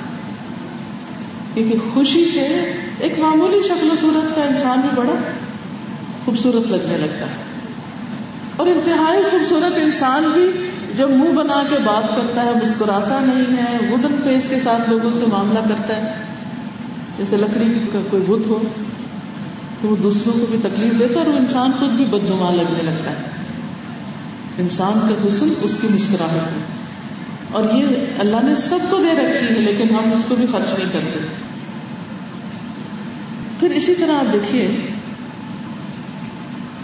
[1.54, 5.12] کیونکہ خوشی سے ایک معمولی شکل و صورت کا انسان بھی بڑا
[6.30, 7.32] خوبصورت لگنے لگتا ہے۔
[8.56, 13.92] اور انتہائی خوبصورت انسان بھی جب منہ بنا کے بات کرتا ہے، مسکراتا نہیں ہے
[13.92, 16.14] وڈن فیس کے ساتھ لوگوں سے معاملہ کرتا ہے۔
[17.18, 18.62] جیسے لکڑی کا کوئی بت ہو،
[19.80, 22.82] تو وہ دوسروں کو بھی تکلیف دیتا ہے اور وہ انسان خود بھی بدنما لگنے
[22.82, 23.24] لگتا ہے۔
[24.58, 26.62] انسان کا حسن اس کی مسکراہٹ ہے۔
[27.52, 27.86] اور یہ
[28.18, 31.18] اللہ نے سب کو دے رکھی ہے، لیکن ہم اس کو بھی خرچ نہیں کرتے۔
[33.60, 34.76] پھر اسی طرح آپ دیکھیے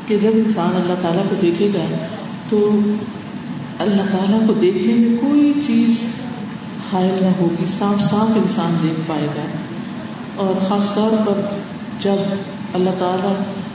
[0.06, 2.06] کہ جب انسان اللہ تعالیٰ کو دیکھے گا
[2.48, 2.78] تو
[3.78, 6.04] اللہ تعالیٰ کو دیکھنے میں کوئی چیز
[6.92, 9.42] حائل نہ ہوگی صاف صاف انسان دیکھ پائے گا۔
[10.36, 11.40] اور خاص طور پر
[12.00, 12.16] جب
[12.74, 13.34] اللہ تعالیٰ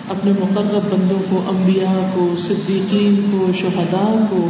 [0.10, 4.48] اپنے مقرب بندوں کو، انبیاء کو، صدیقین کو، شہداء کو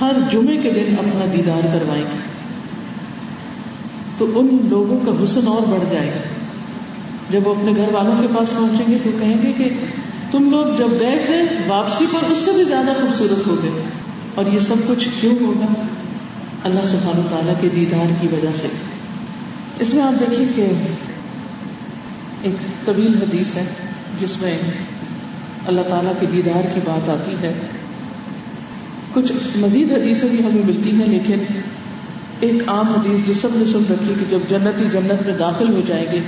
[0.00, 2.18] ہر جمعے کے دن اپنا دیدار کروائیں گے،
[4.18, 6.20] تو ان لوگوں کا حسن اور بڑھ جائے گا۔
[7.30, 9.70] جب وہ اپنے گھر والوں کے پاس پہنچیں گے تو کہیں گے کہ
[10.30, 13.82] تم لوگ جب گئے تھے، واپسی پر اس سے بھی زیادہ خوبصورت ہو گئے۔
[14.34, 15.82] اور یہ سب کچھ کیوں ہوگا؟
[16.64, 18.66] اللہ سبحانہ تعالیٰ کے دیدار کی وجہ سے۔
[19.80, 20.66] اس میں آپ دیکھیے کہ
[22.42, 23.64] ایک طویل حدیث ہے،
[24.20, 24.58] جس میں
[25.66, 27.52] اللہ تعالیٰ کے دیدار کی بات آتی ہے۔
[29.14, 31.38] کچھ مزید حدیثیں بھی ہمیں ملتی ہیں، لیکن
[32.40, 35.80] ایک عام حدیث جو سب نے سن رکھی کہ جب جنتی جنت میں داخل ہو
[35.86, 36.18] جائیں گے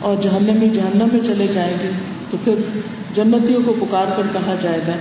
[0.00, 1.90] اور جہنم میں جہنم میں چلے جائیں گے،
[2.30, 2.54] تو پھر
[3.14, 4.92] جنتیوں کو پکار کر کہا جائے گا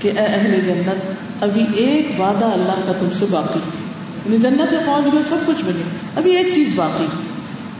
[0.00, 1.12] کہ اے اہل جنت،
[1.42, 3.58] ابھی ایک وعدہ اللہ کا تم سے باقی۔
[4.26, 5.82] یعنی جنت میں پہنچ گئے، سب کچھ ملے
[6.16, 7.06] ابھی ایک چیز باقی۔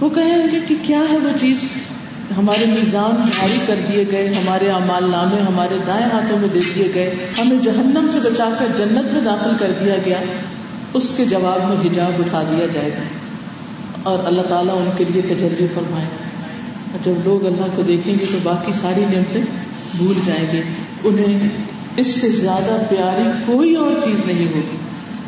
[0.00, 1.64] وہ کہیں گے کہ کیا ہے وہ چیز؟
[2.36, 6.88] ہمارے نظام جاری کر دیے گئے، ہمارے امال نامے، ہمارے دائیں ہاتھوں میں دے دیے
[6.94, 10.20] گئے۔ ہمیں جہنم سے بچا کر جنت میں داخل کر دیا گیا۔
[10.94, 13.02] اس کے جواب میں حجاب اٹھا دیا جائے گا۔
[14.02, 16.33] اور اللہ تعالیٰ ان کے لیے تجربے فرمائے۔ گا
[16.94, 19.44] اور جب لوگ اللہ کو دیکھیں گے تو باقی ساری نعمتیں
[19.96, 20.62] بھول جائیں گے۔
[21.04, 21.48] انہیں
[21.96, 24.76] اس سے زیادہ پیاری کوئی اور چیز نہیں ہوگی۔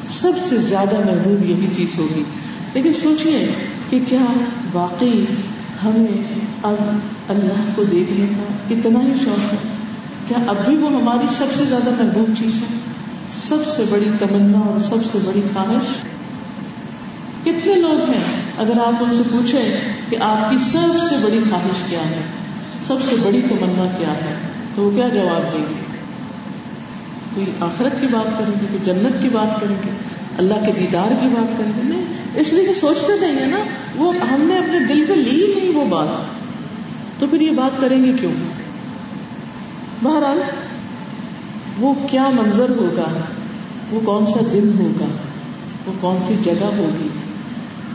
[0.09, 2.23] سب سے زیادہ محبوب یہی چیز ہوگی۔
[2.75, 3.49] لیکن سوچیے
[3.91, 4.21] کہ کیا
[4.73, 5.25] واقعی
[5.85, 6.23] ہمیں
[6.63, 6.77] اب
[7.29, 9.59] اللہ کو دیکھنے کا اتنا ہی شوق ہے؟
[10.29, 12.79] کیا اب بھی وہ ہماری سب سے زیادہ محبوب چیز ہے؟
[13.35, 16.16] سب سے بڑی تمنا اور سب سے بڑی خواہش؟
[17.47, 18.23] کتنے لوگ ہیں؟
[18.59, 19.81] اگر آپ ان سے پوچھیں
[20.11, 22.21] کہ آپ کی سب سے بڑی خواہش کیا ہے،
[22.87, 24.35] سب سے بڑی تمنا کیا ہے،
[24.75, 25.87] تو وہ کیا جواب دیں گے؟
[27.35, 29.91] کوئی آخرت کی بات کریں گے، کوئی جنت کی بات کریں گے،
[30.39, 32.05] اللہ کے دیدار کی بات کریں گے؟ نہیں،
[32.35, 33.59] اس لیے کہ سوچتے نہیں ہے نا،
[33.97, 36.37] وہ ہم نے اپنے دل پہ لی نہیں وہ بات۔
[37.21, 38.33] تو پھر یہ بات کریں گے کیوں؟
[40.03, 40.41] بہرحال،
[41.79, 43.19] وہ کیا منظر ہوگا؟
[43.91, 45.07] وہ کون سا دن ہوگا؟
[45.87, 47.09] وہ کون سی جگہ ہوگی؟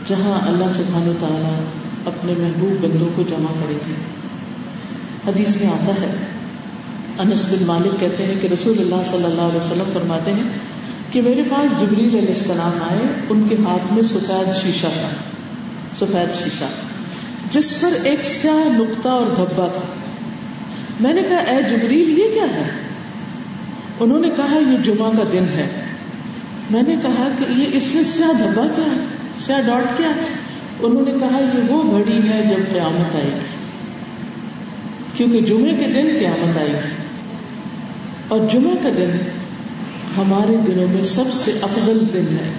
[0.08, 1.60] جہاں اللہ سبحان و تعالیٰ
[2.06, 3.94] اپنے محبوب بندوں کو جمع کرے گی
[5.26, 6.14] حدیث میں آتا ہے،
[7.18, 10.42] انس بن مالک کہتے ہیں کہ رسول اللہ صلی اللہ علیہ وسلم فرماتے ہیں
[11.10, 15.08] کہ میرے پاس جبریل علیہ السلام آئے، ان کے ہاتھ میں سفید شیشہ تھا۔
[15.98, 16.64] سفید شیشہ،
[17.50, 19.80] جس پر ایک سیاہ نقطہ اور دھبا تھا۔
[21.00, 22.70] میں نے کہا، اے جبریل، یہ کیا ہے؟
[24.00, 25.68] انہوں نے کہا، یہ جمعہ کا دن ہے۔
[26.70, 30.08] میں نے کہا کہ یہ اس میں سیاہ دھبا کیا ہے؟ سیاہ ڈاٹ کیا؟
[30.80, 33.40] انہوں نے کہا، یہ وہ گھڑی ہے جب قیامت آئے گی.
[35.16, 36.88] کیونکہ جمعے کے دن قیامت آئے گی۔
[38.28, 39.10] اور جمعہ کا دن
[40.16, 42.52] ہمارے دنوں میں سب سے افضل دن ہے،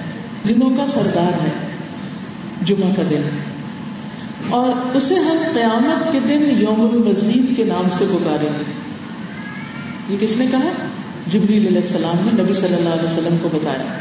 [0.50, 1.50] دنوں کا سردار ہے،
[2.66, 3.22] جمعہ کا دن
[4.50, 8.74] اور اسے ہم قیامت کے دن یوم المزید کے نام سے پکاریں گے۔
[10.10, 10.70] یہ کس نے کہا؟
[11.32, 13.98] جبریل علیہ السلام نے نبی صلی اللہ علیہ وسلم کو بتایا۔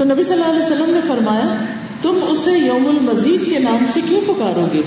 [0.00, 1.64] تو نبی صلی اللہ علیہ وسلم نے فرمایا،
[2.02, 4.82] تم اسے یوم المزید کے نام سے کیوں پکارو گے؟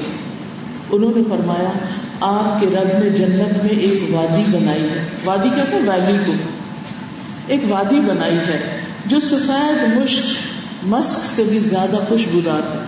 [0.92, 1.72] انہوں نے فرمایا،
[2.20, 6.32] آپ کے رب نے جنت میں ایک وادی بنائی ہے۔ وادی کہتے ہیں ویلی کو۔
[7.48, 10.24] ایک وادی بنائی ہے جو سفید مشک،
[10.84, 12.86] مسک سے بھی زیادہ خوشبودار ہے۔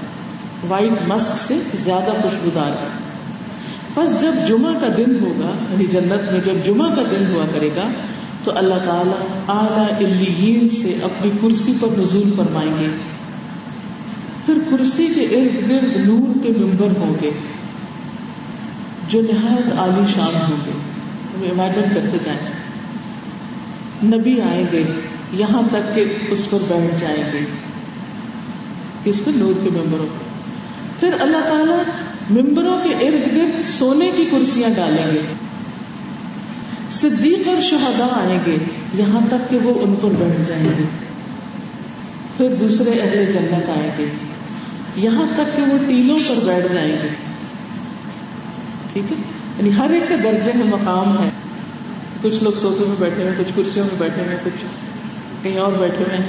[0.67, 2.87] وائٹ مسک سے زیادہ خوشبودار ہے۔
[3.93, 7.69] بس جب جمعہ کا دن ہوگا یعنی جنت میں جب جمعہ کا دن ہوا کرے
[7.75, 7.87] گا
[8.45, 12.87] تو اللہ تعالیٰ اعلی سے اپنی کرسی پر نزول فرمائیں گے۔
[14.45, 17.31] پھر کرسی کے ارد گرد نور کے ممبر ہوں گے
[19.09, 22.39] جو نہایت عالی شان ہوں گے۔ ہم امیجن کرتے جائیں۔
[24.03, 24.83] نبی آئیں گے،
[25.33, 27.39] یہاں تک کہ اس پر بیٹھ جائیں گے۔
[29.05, 30.07] اس پر؟ نور کے ممبروں
[30.99, 31.79] پھر اللہ تعالیٰ
[32.29, 35.21] ممبروں کے ارد گرد سونے کی کرسیاں ڈالیں گے۔
[36.95, 38.57] صدیق اور شہدا آئیں گے،
[38.93, 40.83] یہاں تک کہ وہ ان پر بیٹھ جائیں گے۔
[42.37, 44.05] پھر دوسرے اہل جنت آئیں گے۔
[44.95, 47.07] یہاں تک کہ وہ ٹیلوں پر بیٹھ جائیں گے۔
[48.93, 49.17] ٹھیک ہے؟
[49.57, 51.29] یعنی ہر ایک کا درجے میں مقام ہے۔
[52.21, 54.65] کچھ لوگ سوفے میں بیٹھے ہوئے، کچھ کرسیوں میں بیٹھے ہوئے، کچھ
[55.43, 56.25] کہیں اور بیٹھے ہوئے ہیں۔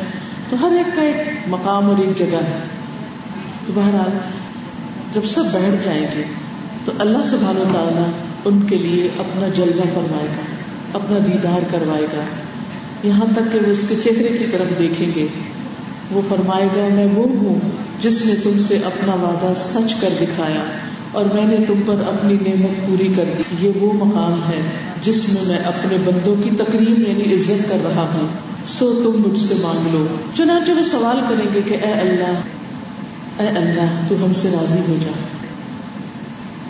[0.50, 2.58] تو ہر ایک کا ایک مقام اور ایک جگہ ہے۔
[3.66, 4.18] تو بہرحال،
[5.12, 6.22] جب سب بیٹھ جائیں گے،
[6.84, 8.10] تو اللہ سبحانہ و تعالیٰ
[8.44, 10.55] ان کے لیے اپنا جلوہ فرمائے گا۔
[10.92, 12.24] اپنا دیدار کروائے گا۔
[13.02, 15.26] یہاں تک کہ وہ اس کے چہرے کی طرف دیکھیں گے۔
[16.10, 17.58] وہ فرمائے گا، میں وہ ہوں
[18.00, 20.62] جس نے تم سے اپنا وعدہ سچ کر دکھایا
[21.12, 24.62] اور میں نے تم پر اپنی نعمت پوری کر دی۔ یہ وہ مقام ہے
[25.02, 28.26] جس میں میں اپنے بندوں کی تقریب یعنی عزت کر رہا ہوں۔
[28.68, 32.38] سو تم مجھ سے مانگ لو۔ چنانچہ وہ سوال کریں گے کہ اے اللہ
[33.38, 35.10] اے اللہ، تو ہم سے راضی ہو جا۔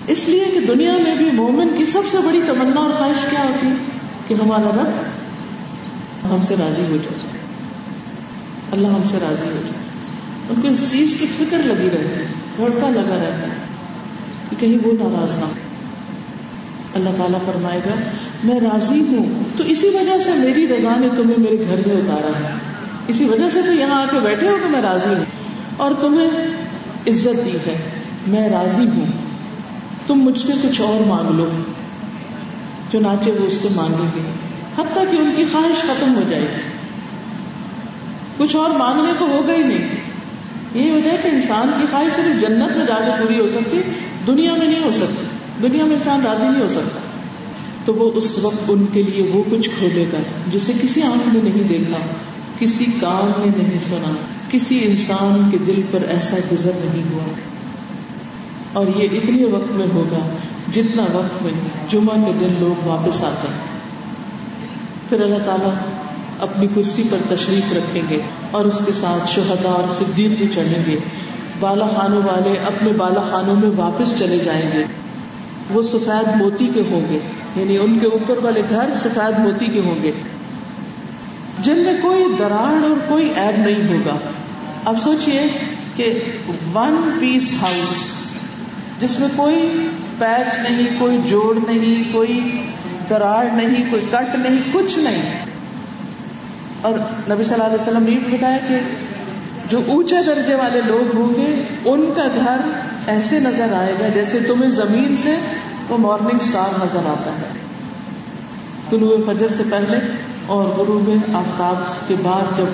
[0.06, 3.44] اس لیے کہ دنیا میں بھی مومن کی سب سے بڑی تمنا اور خواہش کیا
[3.44, 3.68] ہوتی؟
[4.28, 4.90] کہ ہمارا رب
[6.34, 7.26] ہم سے راضی ہو جائے۔
[8.72, 9.86] اللہ ہم سے راضی ہو جائے۔
[10.50, 13.56] ان کو اس چیز کی فکر لگی رہتی ہے بھڑکا لگا رہتا ہے
[14.50, 15.44] کہ کہیں وہ ناراض نہ
[16.94, 17.94] اللہ تعالیٰ فرمائے گا،
[18.44, 22.38] میں راضی ہوں۔ تو اسی وجہ سے میری رضا نے تمہیں میرے گھر میں اتارا
[22.44, 22.54] ہے۔
[23.08, 25.24] اسی وجہ سے تو یہاں آ کے بیٹھے ہو کہ میں راضی ہوں۔
[25.76, 26.30] اور تمہیں
[27.06, 27.90] عزت دی ہے،
[28.26, 29.06] میں راضی ہوں۔
[30.06, 31.48] تم مجھ سے کچھ اور مانگ لو۔
[32.92, 34.30] چنانچہ وہ اس سے مانگیں گے۔
[34.78, 36.60] حتیٰ کہ ان کی خواہش ختم ہو جائے گی۔
[38.36, 39.88] کچھ اور مانگنے کو ہوگا ہی نہیں۔
[40.74, 43.82] یہ وجہ ہے کہ انسان کی خواہش صرف جنت میں جا کے پوری ہو سکتی،
[44.26, 45.26] دنیا میں نہیں ہو سکتی،
[45.68, 47.00] دنیا میں انسان راضی نہیں ہو سکتا۔
[47.84, 50.16] تو وہ اس وقت ان کے لیے وہ کچھ کھولے گا
[50.52, 51.98] جسے کسی آنکھ نے نہیں دیکھا،
[52.58, 54.14] کسی کان نے نہیں سنا،
[54.50, 57.24] کسی انسان کے دل پر ایسا گزر نہیں ہوا۔
[58.72, 60.36] اور یہ اتنے وقت میں ہوگا
[60.72, 61.52] جتنا وقت میں
[61.90, 63.76] جمعہ کے دن لوگ واپس آتے ہیں۔
[65.08, 65.74] پھر اللہ تعالیٰ
[66.40, 70.82] اپنی کرسی پر تشریف رکھیں گے اور اس کے ساتھ شہدا اور صدیق بھی چڑھیں
[70.86, 70.98] گے۔
[71.60, 74.84] بالا خانوں والے اپنے بالا خانوں میں واپس چلے جائیں گے۔
[75.70, 77.18] وہ سفید موتی کے ہوں گے
[77.56, 80.12] یعنی ان کے اوپر والے گھر سفید موتی کے ہوں گے۔
[81.58, 84.16] جن میں کوئی دراڑ اور کوئی ایب نہیں ہوگا۔
[84.84, 85.48] اب سوچئے
[85.96, 86.20] کہ
[86.74, 88.12] ون پیس ہاؤس
[89.00, 92.62] جس میں کوئی پیچ نہیں، کوئی جوڑ نہیں، کوئی
[93.10, 95.44] دراڑ نہیں، کوئی کٹ نہیں، کچھ نہیں۔
[96.80, 96.94] اور
[97.30, 98.78] نبی صلی اللہ علیہ وسلم نے بھی بتایا کہ
[99.68, 102.56] جو اونچے درجے والے لوگ ہوں گے، ان کا گھر
[103.06, 105.36] ایسے نظر آئے گا جیسے تمہیں زمین سے
[105.88, 107.58] وہ مارننگ اسٹار نظر آتا ہے۔
[108.90, 109.98] طلوع فجر سے پہلے
[110.46, 112.64] اور غروب آفتاب کے بعد جب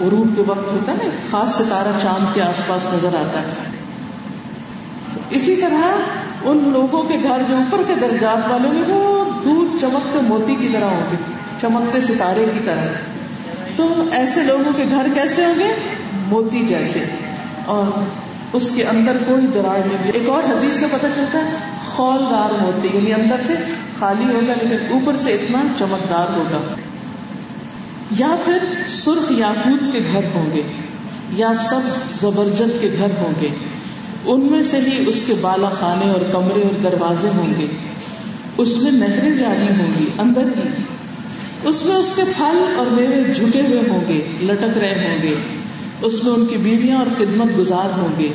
[0.00, 3.52] غروب کے وقت ہوتا ہے نا خاص ستارہ چاند کے آس پاس نظر آتا ہے۔
[5.30, 5.92] اسی طرح
[6.42, 10.54] ان لوگوں کے گھر جو اوپر کے درجات والے ہوں گے وہ دور چمکتے موتی
[10.54, 11.16] کی طرح ہوں گے،
[11.60, 12.86] چمکتے ستارے کی طرح۔
[13.76, 15.72] تو ایسے لوگوں کے گھر کیسے ہوں گے؟
[16.28, 17.04] موتی جیسے۔
[17.66, 18.04] اور
[18.52, 21.50] اس کے اندر کوئی دراڑ نہیں۔ ایک اور حدیث سے پتہ چلتا ہے
[21.86, 23.52] خولدار موتی یعنی اندر سے
[23.98, 26.74] خالی ہوگا لیکن اوپر سے اتنا چمکدار ہوگا۔
[28.18, 30.62] یا پھر سرخ یاقوت کے گھر ہوں گے،
[31.32, 31.80] یا سب
[32.20, 33.48] زبرجد کے گھر ہوں گے۔
[34.26, 37.66] ان میں سے ہی اس کے بالا خانے اور کمرے اور دروازے ہوں گے۔
[38.58, 40.68] اس میں نہریں جاری ہوں گی، اندر ہی۔
[41.64, 45.34] اس میں اس کے پھل اور میوے جھکے ہوئے ہوں گے، لٹک رہے ہوں گے۔
[46.02, 48.28] اس میں ان کی بیویاں اور خدمت گزار ہوں گے۔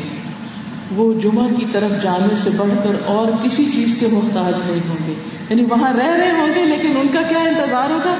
[0.95, 5.07] وہ جمعہ کی طرف جانے سے بڑھ کر اور کسی چیز کے محتاج نہیں ہوں
[5.07, 5.13] گے۔
[5.49, 8.15] یعنی وہاں رہ رہے ہوں گے، لیکن ان کا کیا انتظار ہوگا؟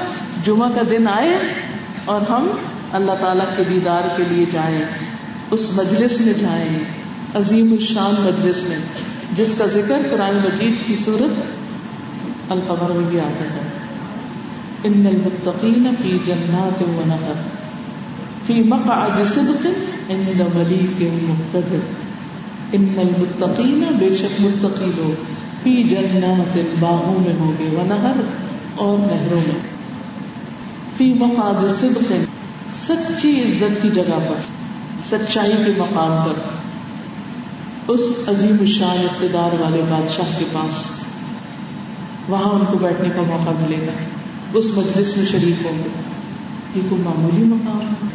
[0.46, 1.38] جمعہ کا دن آئے
[2.04, 2.46] اور ہم
[2.92, 4.84] اللہ تعالی کے دیدار کے لیے جائیں،
[5.50, 6.99] اس مجلس میں جائیں۔
[7.34, 8.76] عظیم الشان مجلس میں،
[9.36, 11.40] جس کا ذکر قرآن مجید کی صورت
[12.52, 13.68] القمر میں بھی آتا ہے۔
[14.84, 17.42] ان المتقین فی جنات و نہر،
[18.46, 19.66] فی مقعد صدق
[20.10, 21.78] عند ملیک مقتدر۔
[22.72, 25.22] ان المتقین بے شک متقی لوگ
[25.62, 28.20] فی جنات باغوں میں ہوں گے و نہر
[28.74, 29.60] اور نہروں میں۔
[30.96, 32.12] فی مقعد صدق،
[32.74, 34.40] سچی عزت کی جگہ پر،
[35.04, 36.59] سچائی کے مقام پر۔
[37.90, 40.82] اس عظیم الشان اقتدار والے بادشاہ کے پاس،
[42.28, 43.92] وہاں ان کو بیٹھنے کا موقع ملے گا۔
[44.52, 45.88] اس مجلس میں شریک ہوں گے۔
[46.76, 48.06] یہ کوئی معمولی مقام ہے؟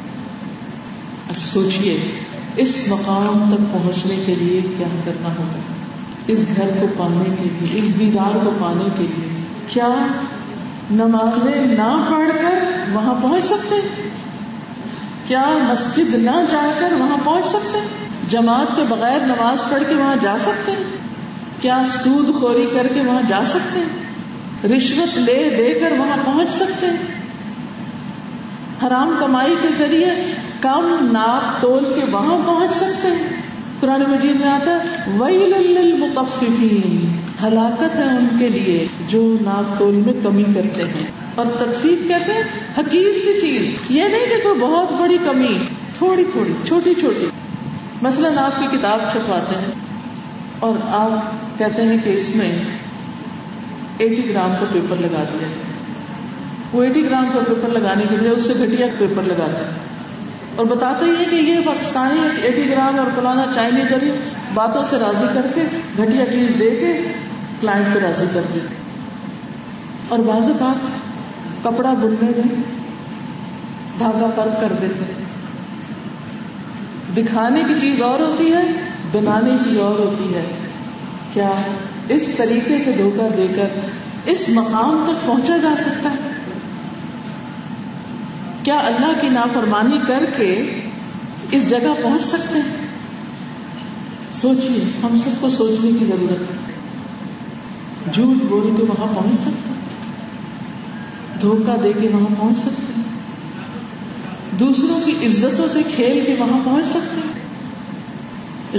[1.29, 2.11] اب سوچیے
[2.55, 5.59] اس مقام تک پہنچنے کے لیے کیا کرنا ہوگا؟
[6.27, 10.07] اس گھر کو پانے کے لیے، اس دیدار کو پانے کے لیے کیا
[10.91, 13.75] نمازیں نہ پڑھ کر وہاں پہنچ سکتے؟
[15.27, 20.15] کیا مسجد نہ جا کر وہاں پہنچ سکتے؟ جماعت کے بغیر نماز پڑھ کے وہاں
[20.21, 20.83] جا سکتے ہیں؟
[21.61, 24.05] کیا سود خوری کر کے وہاں جا سکتے ہیں؟
[24.77, 26.97] رشوت لے دے کر وہاں پہنچ سکتے ہیں؟
[28.87, 30.09] حرام کمائی کے ذریعے
[30.61, 33.41] کم ناپ تول کے وہاں پہنچ سکتے ہیں؟
[33.79, 37.07] قرآن مجید میں آتا ہے، ویل للمطففین،
[37.43, 42.33] ہلاکت ہے ان کے لیے جو ناپ تول میں کمی کرتے ہیں۔ اور تطفیف کہتے
[42.33, 42.43] ہیں
[42.77, 45.57] حقیق سی چیز، یہ نہیں کہ کوئی بہت بڑی کمی،
[45.97, 47.25] تھوڑی تھوڑی، چھوٹی چھوٹی۔
[48.01, 49.71] مثلاً آپ کی کتاب چھپواتے ہیں
[50.59, 51.19] اور آپ
[51.59, 52.51] کہتے ہیں کہ اس میں
[53.97, 55.47] ایٹی گرام کا پیپر لگا دیا۔
[56.73, 59.71] وہ ایٹی گرام کا پیپر لگانے کے لیے اس سے گھٹیا پیپر لگاتے ہیں۔
[60.55, 64.11] اور بتاتے ہی کہ یہ پاکستانی ایٹی گرام اور فلانا چائنی جلی
[64.53, 65.61] باتوں سے راضی کر کے،
[65.97, 67.13] گھٹیا چیز دے کے
[67.61, 68.59] کلائنٹ کو راضی کر دی
[70.07, 70.87] اور بعض بات،
[71.63, 72.55] کپڑا بننے میں
[73.99, 75.24] دھاگا فرق کر دیتے
[77.17, 78.63] دکھانے کی چیز اور ہوتی ہے،
[79.11, 80.43] بنانے کی اور ہوتی ہے۔
[81.33, 81.49] کیا
[82.09, 83.67] اس طریقے سے دھوکہ دے کر
[84.25, 86.31] اس مقام تک پہنچا جا سکتا ہے؟
[88.63, 90.79] کیا اللہ کی نافرمانی کر کے
[91.51, 92.87] اس جگہ پہنچ سکتے ہیں؟
[94.33, 96.75] سوچیے ہم سب کو سوچنے کی ضرورت ہے۔
[98.13, 99.73] جھوٹ بول کے وہاں پہنچ سکتے
[101.41, 103.04] دھوکہ دے کے وہاں پہنچ سکتے ہیں۔
[104.59, 107.21] دوسروں کی عزتوں سے کھیل کے وہاں پہنچ سکتے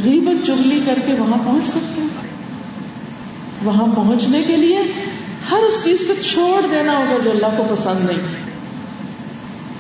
[0.05, 2.03] غیبت چگلی کر کے وہاں پہنچ سکتے
[3.63, 4.79] وہاں پہنچنے کے لیے
[5.51, 8.27] ہر اس چیز کو چھوڑ دینا ہوگا جو اللہ کو پسند نہیں۔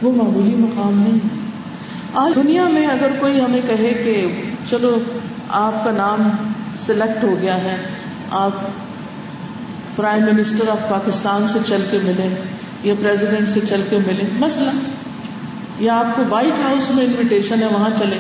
[0.03, 1.19] وہ معمولی مقام نہیں۔
[2.15, 4.99] آج دنیا میں اگر کوئی ہمیں کہے کہ چلو
[5.49, 6.29] آپ کا نام
[6.87, 7.77] سلیکٹ ہو گیا ہے،
[8.31, 8.53] آپ
[9.97, 12.43] پرائم منسٹر آف پاکستان سے چل کے ملے
[12.83, 14.71] یا پریزیڈنٹ سے چل کے ملے مسئلہ
[15.81, 18.19] یا آپ کو وائٹ ہاؤس میں انویٹیشن ہے، وہاں چلے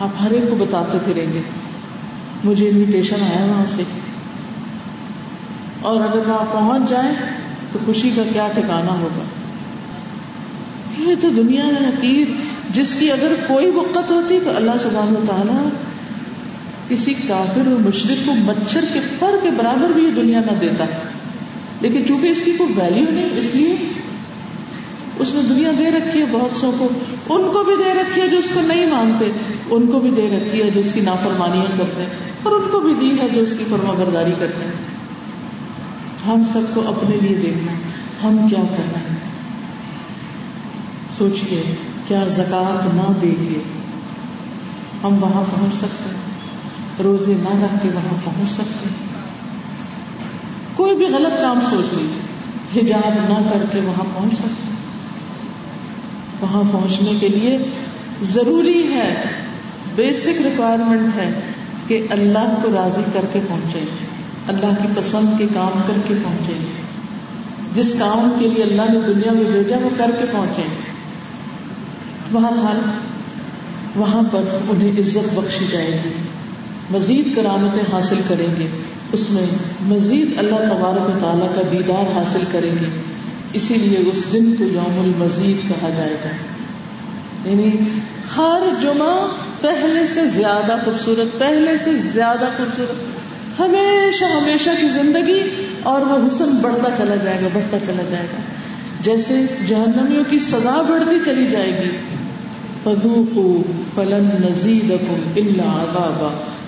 [0.00, 1.40] آپ ہر ایک کو بتاتے پھریں گے۔
[2.44, 3.82] مجھے انویٹیشن آیا وہاں سے۔
[5.82, 7.14] اور اگر وہاں پہنچ جائیں
[7.72, 9.24] تو خوشی کا کیا ٹھکانا ہوگا۔
[10.98, 12.26] یہ تو دنیا ہے حقیر۔
[12.70, 15.68] جس کی اگر کوئی وقت ہوتی تو اللہ سبحانہ تعالیٰ
[16.88, 20.84] کسی کافر اور مشرق کو مچھر کے پر کے برابر بھی یہ دنیا نہ دیتا۔
[21.80, 23.76] لیکن چونکہ اس کی کوئی ویلو نہیں، اس لیے
[25.20, 26.88] اس نے دنیا دے رکھی ہے بہت سو کو۔
[27.36, 29.24] ان کو بھی دے رکھی ہے جو اس کو نہیں مانتے۔
[29.70, 32.10] ان کو بھی دے رکھی ہے جو اس کی نافرمانیاں کرتے ہیں۔
[32.42, 34.72] اور ان کو بھی دی ہے جو اس کی فرما برداری کرتے ہیں۔
[36.26, 37.72] ہم سب کو اپنے لیے دیکھنا
[38.28, 39.16] ہم کیا کرنا ہے؟
[41.18, 41.74] سوچیے
[42.08, 43.60] کیا زکات نہ دے کے
[45.02, 46.20] ہم وہاں پہنچ سکتے ہیں؟
[47.02, 48.96] روزے نہ رکھ کے وہاں پہنچ سکتے ہیں؟
[50.76, 52.20] کوئی بھی غلط کام سوچ لیجیے
[52.80, 54.79] حجاب نہ کر کے وہاں پہنچ سکتے ہیں۔
[56.40, 57.58] وہاں پہنچنے کے لیے
[58.22, 59.14] ضروری ہے
[59.96, 61.40] بیسک ریکوائرمنٹ ہے
[61.88, 63.78] کہ اللہ کو راضی کر کے پہنچے،
[64.48, 66.52] اللہ کی پسند کے کام کر کے پہنچے۔
[67.74, 70.62] جس کام کے لیے اللہ نے دنیا میں بھیجا، وہ کر کے پہنچے۔
[72.32, 72.80] بہرحال،
[73.96, 76.10] وہاں پر انہیں عزت بخشی جائے گی۔
[76.90, 78.68] مزید کرامتیں حاصل کریں گے۔
[79.12, 79.46] اس میں
[79.82, 83.00] مزید اللہ تبارک و تعالیٰ کا دیدار حاصل کریں گے۔
[83.52, 86.28] اسی لیے اس دن کو یوم المزید کہا جائے گا۔
[87.50, 87.70] یعنی
[88.36, 89.26] ہر جمعہ
[89.60, 93.20] پہلے سے زیادہ خوبصورت، پہلے سے زیادہ خوبصورت۔
[93.60, 95.42] ہمیشہ ہمیشہ کی زندگی
[95.82, 98.40] اور وہ حسن بڑھتا چلا جائے گا، بڑھتا چلا جائے گا۔
[99.00, 101.90] جیسے جہنمیوں کی سزا بڑھتی چلی جائے گی۔
[103.94, 104.92] فلن نزید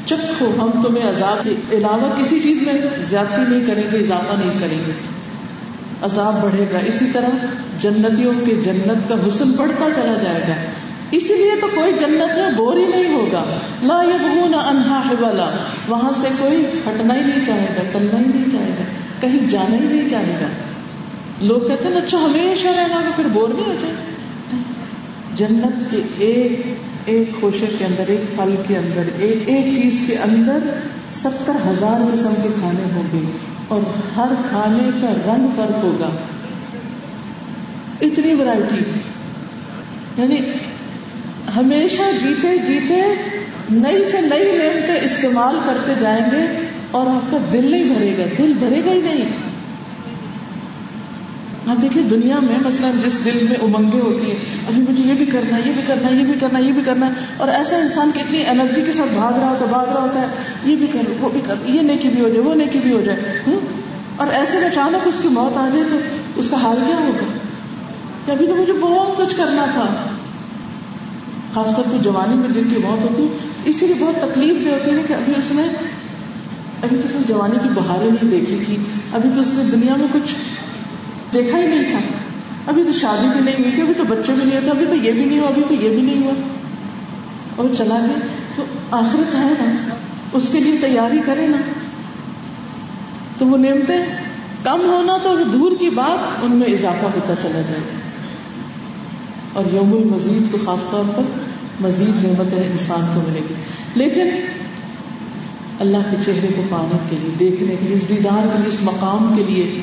[0.06, 2.74] چکھو، ہم تمہیں عذاب کے علاوہ کسی چیز میں
[3.10, 4.92] زیادتی نہیں کریں گے، اضافہ نہیں کریں گے۔
[6.02, 7.46] عذاب بڑھے گا۔ اسی طرح
[7.80, 10.54] جنتیوں کے جنت کا حسن بڑھتا چلا جائے گا۔
[11.10, 13.44] اسی لیے تو کوئی جنت میں بور ہی نہیں ہوگا۔
[13.82, 15.50] لا یبغون انہا ہے والا
[15.88, 18.82] وہاں سے کوئی ہٹنا ہی نہیں چاہے گا ٹلنا ہی نہیں چاہے گا،
[19.20, 20.46] کہیں جانا ہی نہیں چاہے گا۔
[21.42, 23.94] لوگ کہتے ہیں اچھا ہمیشہ رہنا گا پھر بور نہیں ہو جائے۔
[25.36, 26.74] جنت کے ایک
[27.04, 30.58] ایک خوشے کے اندر، ایک پھل کے اندر، ایک ایک چیز کے اندر
[31.16, 33.30] ستر ہزار قسم کے کھانے ہوں گے
[33.68, 33.80] اور
[34.16, 36.10] ہر کھانے کا رنگ فرق ہوگا۔
[38.00, 38.84] اتنی ورائٹی
[40.22, 40.36] یعنی
[41.56, 43.14] ہمیشہ جیتے جیتے
[43.70, 48.22] نئی سے نئی نعمتیں استعمال کرتے جائیں گے اور آپ کا دل نہیں بھرے گا۔
[48.38, 49.24] دل بھرے گا ہی نہیں۔
[51.68, 54.38] آپ دیکھیے دنیا میں مثلا جس دل میں امنگیں ہوتی ہیں،
[54.68, 56.72] ابھی مجھے یہ بھی کرنا ہے یہ بھی کرنا ہے یہ بھی کرنا ہے یہ
[56.72, 59.86] بھی کرنا ہے اور ایسا انسان کتنی انرجی کے ساتھ بھاگ رہا ہوتا ہے بھاگ
[59.86, 60.26] رہا ہوتا ہے،
[60.64, 63.00] یہ بھی کر، وہ بھی کر، یہ نیکی بھی ہو جائے، وہ نیکی بھی ہو
[63.00, 63.40] جائے
[64.16, 65.96] اور ایسے میں اچانک اس کی موت آ جائے تو
[66.36, 67.26] اس کا حال کیا ہوگا؟
[68.26, 70.06] کہ ابھی تو مجھے بہت کچھ کرنا تھا۔
[71.54, 73.26] خاص طور پہ جوانی میں جن کی موت ہوتی،
[73.64, 75.62] اسی لیے بہت تکلیف دہ ہوتی ہے کہ ابھی اس نے،
[76.82, 78.76] ابھی تو اس نے جوانی کی بہاریں نہیں دیکھی تھی،
[79.12, 80.34] ابھی تو اس نے دنیا میں کچھ
[81.34, 81.98] دیکھا ہی نہیں تھا۔
[82.66, 84.94] ابھی تو شادی بھی نہیں ہوئی تھی، ابھی تو بچے بھی نہیں ہوتے ابھی تو
[84.94, 86.32] یہ بھی نہیں ہوا، ابھی تو یہ بھی نہیں ہوا۔
[87.56, 88.18] اور چلا گیا۔
[88.56, 89.94] تو آخرت ہے نا،
[90.32, 91.56] اس کے لیے تیاری کرے نا۔
[93.38, 93.98] تو وہ نعمتیں
[94.64, 97.98] کم ہونا تو دور کی بات، ان میں اضافہ ہوتا چلا جائے۔ گا
[99.52, 101.22] اور یوم المزید کو خاص طور پر
[101.80, 103.54] مزید نعمتیں انسان کو ملے گی۔
[103.94, 104.28] لیکن
[105.80, 108.78] اللہ کے چہرے کو پانے کے لیے، دیکھنے کے لیے، اس دیدار کے لیے، اس
[108.82, 109.82] مقام کے لیے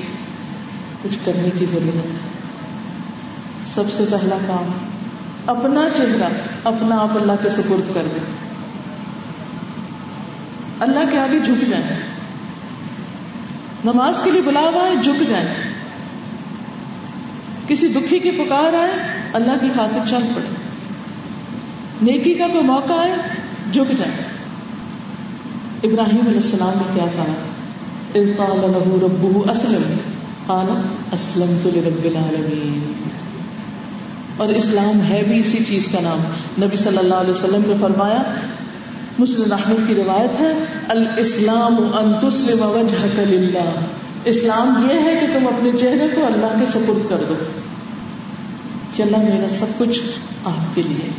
[1.04, 2.18] کچھ کرنے کی ضرورت ہے۔
[3.74, 4.72] سب سے پہلا کام،
[5.46, 6.30] اپنا چہرہ
[6.64, 8.24] اپنا آپ اللہ کے سپرد کر دیں۔
[10.80, 11.98] اللہ کے آگے جھک جائیں۔
[13.86, 15.48] نماز کے لیے بلا ہوا ہے، جھک جائیں۔
[17.68, 18.92] کسی دکھی کی پکار آئے،
[19.34, 20.56] اللہ کی خاطر چل پڑے۔
[22.02, 23.14] نیکی کا کوئی موقع آئے،
[23.72, 24.22] جھک جائیں۔
[25.84, 27.34] ابراہیم علیہ السلام نے کیا کہا؟
[29.02, 30.19] ربه اسلم۔
[30.50, 30.70] قال،
[31.12, 32.80] اسلمت لرب العالمین.
[34.38, 36.20] اور اسلام ہے بھی اسی چیز کا نام.
[36.66, 38.24] نبی صلی اللہ علیہ وسلم نے فرمایا،
[39.20, 40.54] مسلم احمد کی روایت ہے،
[40.88, 43.72] الاسلام ان تسلم وجهك لله
[44.26, 47.34] اسلام یہ ہے کہ تم اپنے چہرے کو اللہ کے سپرد کر دو.
[48.96, 50.00] کہ اللہ میرا سب کچھ
[50.46, 51.10] آپ کے لیے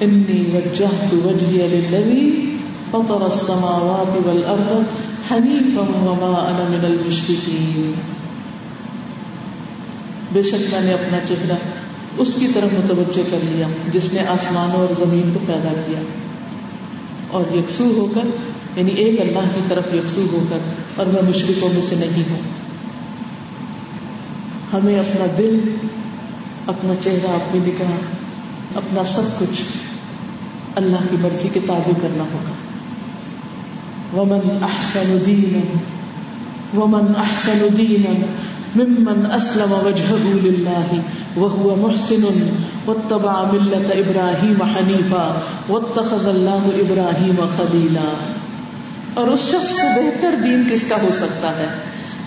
[0.00, 2.56] انی وجہت وجہی للذی
[2.90, 4.82] فطر السماوات والارض
[5.30, 7.92] حنیفا وما انا من المشرکین.
[10.32, 11.56] بے شک میں نے اپنا چہرہ
[12.18, 16.00] اس کی طرف متوجہ کر لیا جس نے آسمانوں اور زمین کو پیدا کیا۔
[17.30, 18.28] اور یکسو ہو کر
[18.78, 20.58] یعنی ایک اللہ کی طرف یکسو ہو کر،
[20.96, 22.40] اور میں مشرقوں میں سے نہیں ہوں۔
[24.72, 25.60] ہمیں اپنا دل،
[26.66, 29.62] اپنا چہرہ اپنی نکاح اپنا سب کچھ
[30.76, 32.52] اللہ کی مرضی کے تابع کرنا ہوگا۔
[34.20, 35.78] ومن احسن دینا
[36.78, 38.26] ومن احسن دینا
[38.76, 40.98] ممن اسلم وجهه لله
[41.36, 42.22] وهو محسن
[42.86, 45.24] واتبع ملة ابراہیم حنیفا
[45.68, 48.04] واتخذ اللہ ابراہیم خلیلا
[49.14, 51.66] اور اس شخص سے بہتر دین کس کا ہو سکتا ہے؟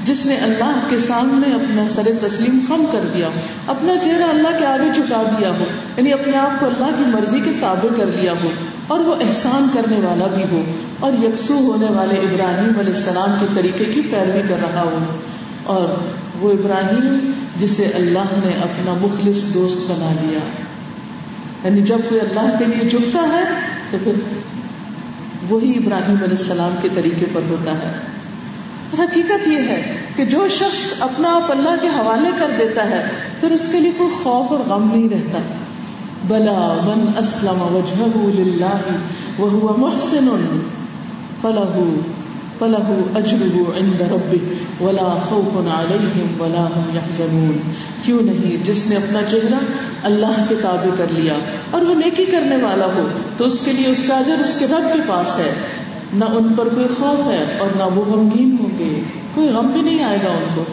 [0.10, 3.39] جس نے اللہ کے سامنے اپنا سر تسلیم خم کر دیا ہو
[3.74, 7.39] اپنا چہرہ اللہ کے آگے چکا دیا ہو یعنی اپنے آپ کو اللہ کی مرضی
[7.46, 8.50] کے تابع کر دیا ہو،
[8.88, 10.62] اور وہ احسان کرنے والا بھی ہو،
[11.00, 15.00] اور یکسو ہونے والے ابراہیم علیہ السلام کے طریقے کی پیروی کر رہا ہو۔
[15.74, 15.88] اور
[16.39, 20.39] وہ ابراہیم جسے اللہ نے اپنا مخلص دوست بنا لیا۔
[21.63, 23.43] یعنی جب کوئی اللہ کے لیے جھکتا ہے،
[23.91, 24.11] تو پھر
[25.49, 27.99] وہی ابراہیم علیہ السلام کے طریقے پر ہوتا ہے۔
[28.99, 33.05] حقیقت یہ ہے کہ جو شخص اپنا آپ اللہ کے حوالے کر دیتا ہے،
[33.39, 35.38] پھر اس کے لیے کوئی خوف اور غم نہیں رہتا۔
[36.27, 38.67] بلا من اسلم وجہ
[39.77, 40.59] محسن
[41.41, 41.79] فلاح
[42.59, 47.57] فله اجره عند ربه ولا خوف عليهم ولا هم يحزنون
[48.03, 49.55] کیوں نہیں؟ جس نے اپنا چہرہ
[50.03, 51.34] اللہ کے تابع کر لیا
[51.71, 53.07] اور وہ نیکی کرنے والا ہو،
[53.38, 55.53] تو اس کے لیے اس کا اجر اس کے رب کے پاس ہے۔
[56.13, 59.01] نہ ان پر کوئی خوف ہے اور نہ وہ غمگین ہوں گے۔
[59.34, 60.63] کوئی غم بھی نہیں آئے گا ان کو۔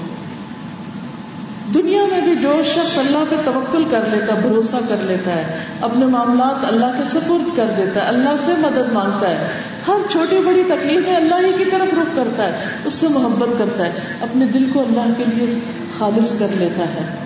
[1.74, 5.56] دنیا میں بھی جو شخص اللہ پہ توکل کر لیتا ہے، بھروسہ کر لیتا ہے،
[5.80, 9.46] اپنے معاملات اللہ کے سپرد کر دیتا ہے، اللہ سے مدد مانگتا ہے۔
[9.88, 12.52] ہر چھوٹی بڑی تکلیف میں اللہ ہی کی طرف رخ کرتا ہے،
[12.84, 13.90] اس سے محبت کرتا ہے۔
[14.20, 15.58] اپنے دل کو اللہ کے لیے
[15.98, 17.16] خالص کر لیتا ہے۔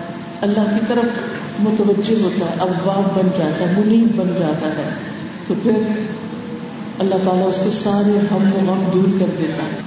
[0.41, 1.05] اللہ کی طرف
[1.59, 4.89] متوجہ ہوتا ہے، ابواب بن جاتا ہے، منیب بن جاتا ہے۔
[5.47, 5.71] تو پھر
[6.99, 9.81] اللہ تعالیٰ اس کے سارے ہم و غم دور کر دیتا ہے۔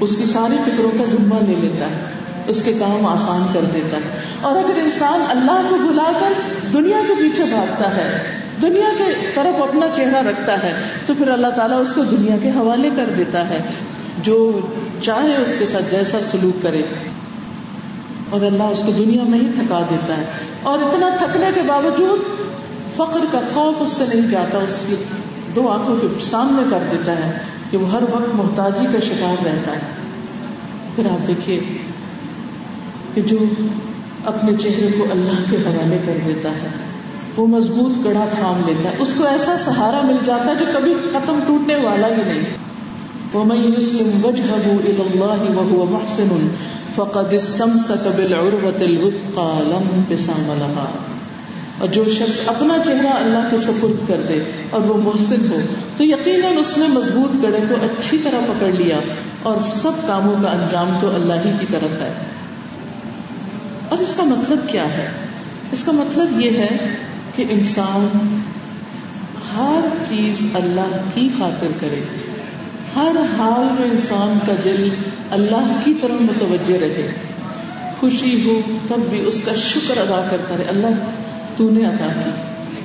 [0.00, 2.04] اس کی ساری فکروں کا ذمہ لے لیتا ہے۔
[2.46, 6.32] اس کے کام آسان کر دیتا ہے۔ اور اگر انسان اللہ کو بلا کر
[6.72, 8.22] دنیا کے پیچھے بھاگتا ہے،
[8.62, 12.50] دنیا کے طرف اپنا چہرہ رکھتا ہے، تو پھر اللہ تعالیٰ اس کو دنیا کے
[12.50, 13.58] حوالے کر دیتا ہے۔
[14.22, 14.60] جو
[15.02, 16.82] چاہے اس کے ساتھ جیسا سلوک کرے۔
[18.30, 20.24] اور اللہ اس کو دنیا میں ہی تھکا دیتا ہے۔
[20.62, 22.20] اور اتنا تھکنے کے باوجود
[22.96, 24.96] فخر کا خوف اس سے نہیں جاتا، اس کی
[25.54, 27.38] دو آنکھوں کے سامنے کر دیتا ہے
[27.70, 29.78] کہ وہ ہر وقت محتاجی کا شکار رہتا ہے۔
[30.96, 31.60] پھر آپ دیکھیے
[33.14, 33.38] کہ جو
[34.26, 36.68] اپنے چہرے کو اللہ کے حوالے کر دیتا ہے،
[37.36, 40.94] وہ مضبوط کڑا تھام لیتا ہے۔ اس کو ایسا سہارا مل جاتا ہے جو کبھی
[41.12, 42.62] ختم ٹوٹنے والا ہی نہیں۔
[43.36, 46.36] وَمَن يُسْلِمْ وَجْهَهُ إِلَى اللَّهِ وَهُوَ مُحْسِنٌ
[46.94, 50.86] فَقَدْ اسْتَمْسَكَ بِالْعُرْوَةِ الْوِثْقَى لَا انْفِصَامَ لَهَا۔
[51.78, 54.40] اور جو شخص اپنا چہرہ اللہ کے سپرد کر دے
[54.70, 55.56] اور وہ محسن ہو،
[55.96, 58.98] تو یقیناً اس نے مضبوط کڑے کو اچھی طرح پکڑ لیا
[59.42, 62.12] اور سب کاموں کا انجام تو اللہ ہی کی طرف ہے۔
[63.92, 65.08] اور اس کا مطلب کیا ہے؟
[65.72, 66.76] اس کا مطلب یہ ہے
[67.36, 68.40] کہ انسان
[69.56, 72.00] ہر چیز اللہ کی خاطر کرے۔
[72.96, 74.88] ہر حال میں انسان کا دل
[75.30, 77.12] اللہ کی طرف متوجہ رہے۔
[78.00, 81.10] خوشی ہو تب بھی اس کا شکر ادا کرتا رہے۔ اللہ،
[81.56, 82.30] تو نے ادا کی۔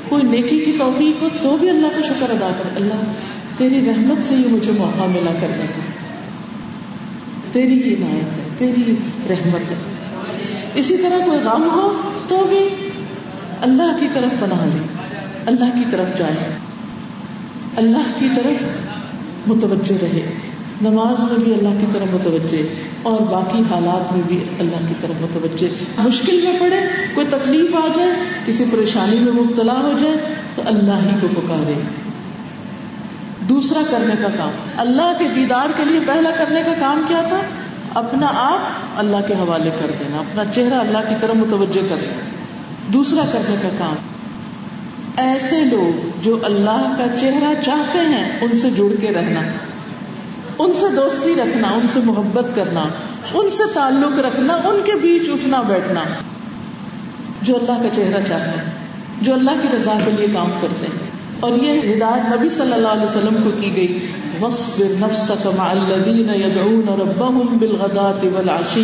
[0.09, 3.11] کوئی نیکی کی توفیق ہو تو بھی اللہ کا شکر ادا کر اللہ،
[3.57, 5.81] تیری رحمت سے ہی مجھے موقع ملا کرنے کا۔
[7.51, 8.95] تیری ہی عنایت ہے، تیری
[9.29, 9.96] رحمت ہے۔
[10.77, 11.93] اسی طرح کوئی غم ہو
[12.27, 12.91] تو بھی
[13.61, 14.81] اللہ کی طرف بنا لے،
[15.45, 16.57] اللہ کی طرف جائے۔
[17.77, 18.63] اللہ کی طرف
[19.47, 20.33] متوجہ رہے۔
[20.81, 22.63] نماز میں بھی اللہ کی طرف متوجہ،
[23.03, 25.67] اور باقی حالات میں بھی اللہ کی طرف متوجہ۔
[26.01, 26.79] مشکل میں پڑے،
[27.13, 28.11] کوئی تکلیف آ جائے،
[28.45, 30.15] کسی پریشانی میں مبتلا ہو جائے،
[30.55, 31.81] تو اللہ ہی کو پکارے۔
[33.49, 37.41] دوسرا کرنے کا کام، اللہ کے دیدار کے لیے پہلا کرنے کا کام کیا تھا؟
[37.93, 38.59] اپنا آپ
[38.95, 42.21] اللہ کے حوالے کر دینا، اپنا چہرہ اللہ کی طرف متوجہ کر دینا۔
[42.93, 43.95] دوسرا کرنے کا کام،
[45.17, 49.41] ایسے لوگ جو اللہ کا چہرہ چاہتے ہیں، ان سے جڑ کے رہنا۔
[50.59, 52.83] ان سے دوستی رکھنا، ان سے محبت کرنا۔
[53.33, 56.03] ان سے تعلق رکھنا، ان کے بیچ اٹھنا، بیٹھنا۔
[57.41, 58.71] جو اللہ کا چہرہ چاہتے ہیں
[59.21, 61.06] جو اللہ کی رضا کے لیے کام کرتے ہیں۔
[61.39, 63.97] اور یہ ہدایت نبی صلی اللہ علیہ وسلم کو کی گئی۔
[64.41, 68.83] وصبر نفسك مع الذين يدعون ربهم بالغداة والعشي۔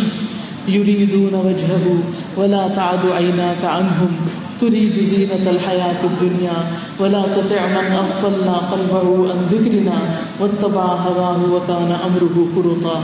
[0.68, 2.00] يريدون وجهه
[2.36, 4.16] ولا تعد عيناك عنهم۔
[4.58, 12.44] تريد زينة الحياة الدنيا ولا تطع من أغفلنا قلبه عن ذكرنا واتبع هواه وكان أمره
[12.54, 13.00] فرطا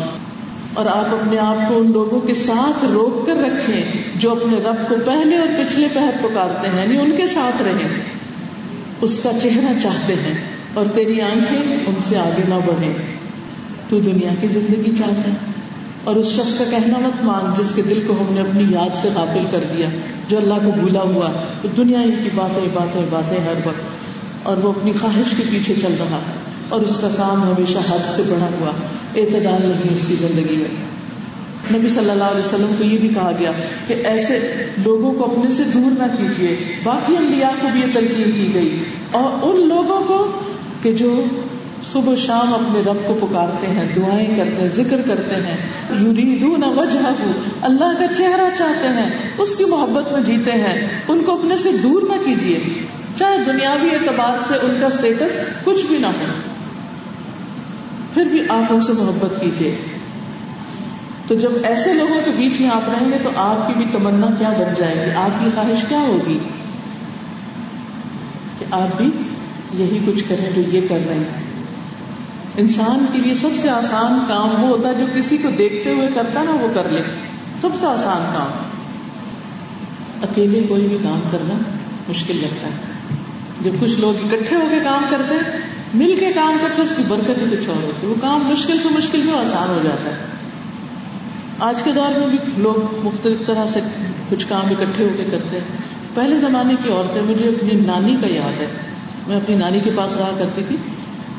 [0.75, 3.83] اور آپ اپنے آپ کو ان لوگوں کے ساتھ روک کر رکھیں
[4.17, 8.20] جو اپنے رب کو پہلے اور پچھلے پہر پکارتے ہیں یعنی ان کے ساتھ رہیں۔
[9.01, 10.45] اس کا چہرہ چاہتے ہیں
[10.75, 12.93] اور تیری آنکھیں ان سے آگے نہ بڑھیں۔
[13.89, 15.35] تو دنیا کی زندگی چاہتا ہے۔
[16.05, 18.97] اور اس شخص کا کہنا مت مان جس کے دل کو ہم نے اپنی یاد
[19.03, 19.87] سے قابل کر دیا،
[20.29, 21.31] جو اللہ کو بھولا ہوا۔
[21.63, 23.83] تو دنیا کی باتیں باتیں باتیں ہر وقت۔
[24.43, 26.19] اور وہ اپنی خواہش کے پیچھے چل رہا۔
[26.69, 28.71] اور اس کا کام ہمیشہ حد سے بڑھا ہوا۔
[29.17, 30.90] اعتدال نہیں اس کی زندگی میں۔
[31.75, 33.53] نبی صلی اللہ علیہ وسلم کو یہ بھی کہا گیا
[33.87, 38.31] کہ ایسے لوگوں کو اپنے سے دور نہ کیجیے۔ باقی انبیاء کو بھی یہ تلقین
[38.33, 40.27] کی گئی۔ اور ان لوگوں کو
[40.83, 41.25] کہ جو
[41.93, 45.57] صبح شام اپنے رب کو پکارتے ہیں، دعائیں کرتے ہیں، ذکر کرتے ہیں۔
[45.91, 46.99] یریدون وجہ
[47.63, 51.71] اللہ کا چہرہ چاہتے ہیں، اس کی محبت میں جیتے ہیں۔ ان کو اپنے سے
[51.83, 52.59] دور نہ کیجیے۔
[53.19, 56.25] چاہے دنیاوی اعتبار سے ان کا اسٹیٹس کچھ بھی نہ ہو۔
[58.15, 59.77] پھر بھی آپ ان سے محبت کیجیے۔
[61.31, 64.27] تو جب ایسے لوگوں کے بیچ میں آپ رہیں گے تو آپ کی بھی تمنا
[64.39, 66.39] کیا بن جائے گی؟ آپ کی خواہش کیا ہوگی؟
[68.59, 69.11] کہ آپ بھی
[69.75, 71.43] یہی کچھ کریں جو یہ کر رہے ہیں۔
[72.57, 76.09] انسان کے لیے سب سے آسان کام وہ ہوتا ہے جو کسی کو دیکھتے ہوئے
[76.15, 77.03] کرتا نا، وہ کر لے۔
[77.61, 78.51] سب سے آسان کام۔
[80.23, 81.55] اکیلے کوئی بھی کام کرنا
[82.09, 82.73] مشکل لگتا ہے۔
[83.61, 85.35] جب کچھ لوگ اکٹھے ہو کے کام کرتے
[85.95, 88.79] مل کے کام کرتے اس کی برکت ہی کچھ اور ہوتی ہے وہ کام مشکل
[88.83, 90.41] سے مشکل بھی آسان ہو جاتا ہے؟
[91.61, 93.81] آج کے دور میں بھی لوگ مختلف طرح سے
[94.29, 95.65] کچھ کام اکٹھے ہو کے کرتے ہیں۔
[96.15, 98.67] پہلے زمانے کی عورتیں، مجھے اپنی نانی کا یاد ہے۔
[99.27, 100.77] میں اپنی نانی کے پاس رہا کرتی تھی۔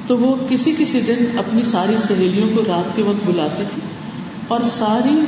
[0.08, 3.82] تو وہ کسی کسی دن اپنی ساری سہیلیوں کو رات کے وقت بلاتی تھی
[4.48, 5.26] اور ساری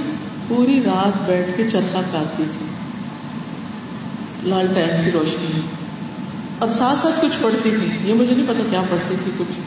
[0.48, 2.66] پوری رات بیٹھ کے چرخا کاٹتی تھی۔
[4.50, 5.62] لال ٹائم کی روشنی۔ میں
[6.60, 9.60] اور ساتھ ساتھ کچھ پڑھتی تھی۔ یہ مجھے نہیں پتا کیا پڑھتی تھی، کچھ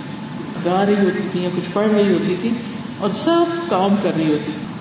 [0.65, 2.51] گا رہی ہوتی تھی یا کچھ پڑھ رہی ہوتی تھی
[2.99, 4.76] اور سب کام کر رہی ہوتی تھی۔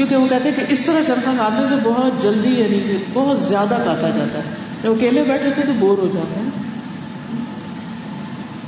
[0.00, 3.74] کیونکہ وہ کہتے ہیں کہ اس طرح چرخا کاٹنے سے بہت جلدی یعنی بہت زیادہ
[3.84, 6.50] کاٹا جاتا ہے، جب اکیلے بیٹھے تھے تو بور ہو جاتے ہیں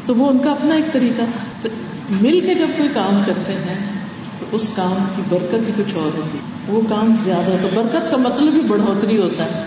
[0.06, 1.68] تو وہ ان کا اپنا ایک طریقہ تھا۔ تو
[2.10, 3.78] مل کے جب کوئی کام کرتے ہیں،
[4.38, 8.16] تو اس کام کی برکت ہی کچھ اور ہوتی۔ وہ کام زیادہ، تو برکت کا
[8.16, 9.64] مطلب ہی بڑھوتری ہوتا ہے۔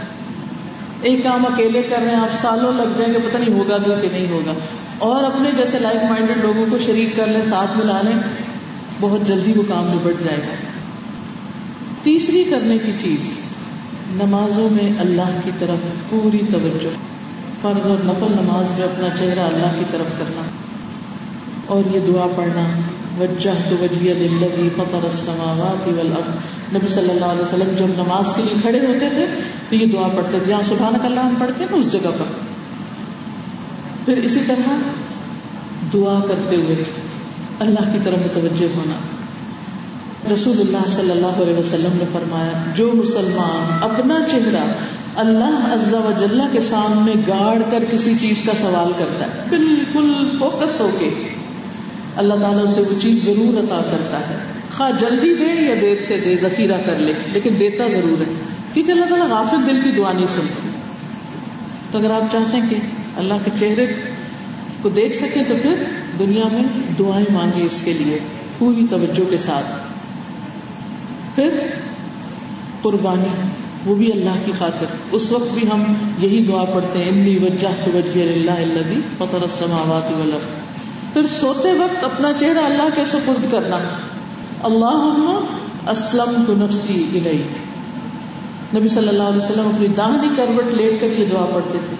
[1.01, 3.91] ایک کام اکیلے کر رہے ہیں، آپ سالوں لگ جائیں گے، پتہ نہیں ہوگا بھی
[4.01, 4.53] کہ نہیں ہوگا۔
[4.97, 8.19] اور اپنے جیسے لائک مائنڈیڈ لوگوں کو شریک کر لیں، ساتھ ملا لیں،
[8.99, 10.74] بہت جلدی وہ کام نبٹ جائے گا۔
[12.05, 13.39] تیسری کرنے کی چیز،
[14.11, 16.89] نمازوں میں اللہ کی طرف پوری توجہ،
[17.61, 20.41] فرض اور نفل نماز میں اپنا چہرہ اللہ کی طرف کرنا۔
[21.65, 22.79] اور یہ دعا پڑھنا،
[23.19, 26.29] وجہ تو وجیہ دلگی فطر السماوات والارض۔
[26.75, 29.25] نبی صلی اللہ علیہ وسلم جب نماز کے لیے کھڑے ہوتے تھے،
[29.69, 32.25] تو یہ دعا پڑھتے تھے۔ جہاں سبحان اللہ ہم پڑھتے ہیں نا، اس جگہ پر۔
[34.05, 34.69] پھر اسی طرح
[35.93, 36.83] دعا کرتے ہوئے
[37.59, 38.95] اللہ کی طرف متوجہ ہونا۔
[40.33, 44.73] رسول اللہ صلی اللہ علیہ وسلم نے فرمایا، جو مسلمان اپنا چہرہ
[45.15, 50.37] اللہ عزا و جل کے سامنے گاڑ کر کسی چیز کا سوال کرتا ہے، بالکل
[50.39, 51.09] فوکس ہو کے
[52.15, 54.35] اللہ تعالیٰ اسے وہ چیز ضرور عطا کرتا ہے۔
[54.77, 58.33] خواہ جلدی دے یا دیر سے دے، ذخیرہ کر لے، لیکن دیتا ضرور ہے۔
[58.73, 60.67] کیونکہ اللہ تعالیٰ غافل دل کی دعا نہیں سنتا۔
[61.91, 62.75] تو اگر آپ چاہتے ہیں کہ
[63.17, 63.85] اللہ کے چہرے
[64.81, 65.75] کو دیکھ سکیں تو پھر
[66.19, 66.63] دنیا میں
[66.99, 68.19] دعائیں مانگے اس کے لیے،
[68.57, 69.94] پوری توجہ کے ساتھ۔
[71.35, 71.49] پھر
[72.81, 73.29] قربانی،
[73.85, 75.83] وہ بھی اللہ کی خاطر۔ اس وقت بھی ہم
[76.19, 80.43] یہی دعا پڑھتے ہیں، انی وجہ تو وجہ اللہ اللہ فطر السماوات والارض.
[81.13, 83.79] پھر سوتے وقت اپنا چہرہ اللہ کے سپرد کرنا۔
[84.63, 85.39] اللہ
[85.89, 87.43] اسلم تو نفسی الہی
[88.75, 91.95] نبی صلی اللہ علیہ وسلم اپنی داہنی کروٹ لیٹ کر یہ دعا پڑھتے تھے۔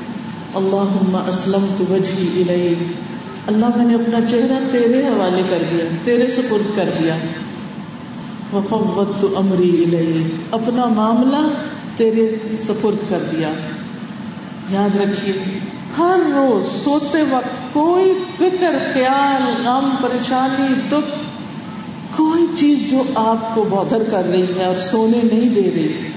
[0.56, 2.74] اللہ اسلم تو وجہ الہی
[3.48, 7.18] اللہ میں نے اپنا چہرہ تیرے حوالے کر دیا، تیرے سپرد کر دیا۔
[8.56, 11.48] وفوت امری الیہ اپنا معاملہ
[11.96, 12.36] تیرے
[12.68, 13.50] سپرد کر دیا۔
[14.70, 15.60] یاد رکھیے،
[15.98, 21.16] ہر روز سوتے وقت کوئی فکر، خیال، غم، پریشانی، دکھ،
[22.18, 26.08] کوئی چیز جو آپ کو بودر کر رہی ہے اور سونے نہیں دے رہی،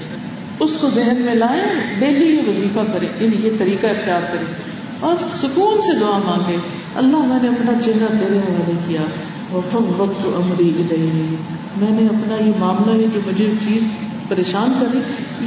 [0.59, 4.53] اس کو ذہن میں لائیں، ڈیلی یہ وظیفہ کریں یعنی یہ طریقہ اختیار کریں۔
[4.99, 6.57] اور سکون سے دعا مانگے
[6.95, 9.01] اللہ میں نے اپنا چہرہ تیرے حوالے کیا۔
[9.51, 10.71] وقت امری
[11.77, 13.83] میں نے اپنا یہ معاملہ، یہ جو مجھے چیز
[14.27, 14.99] پریشان کری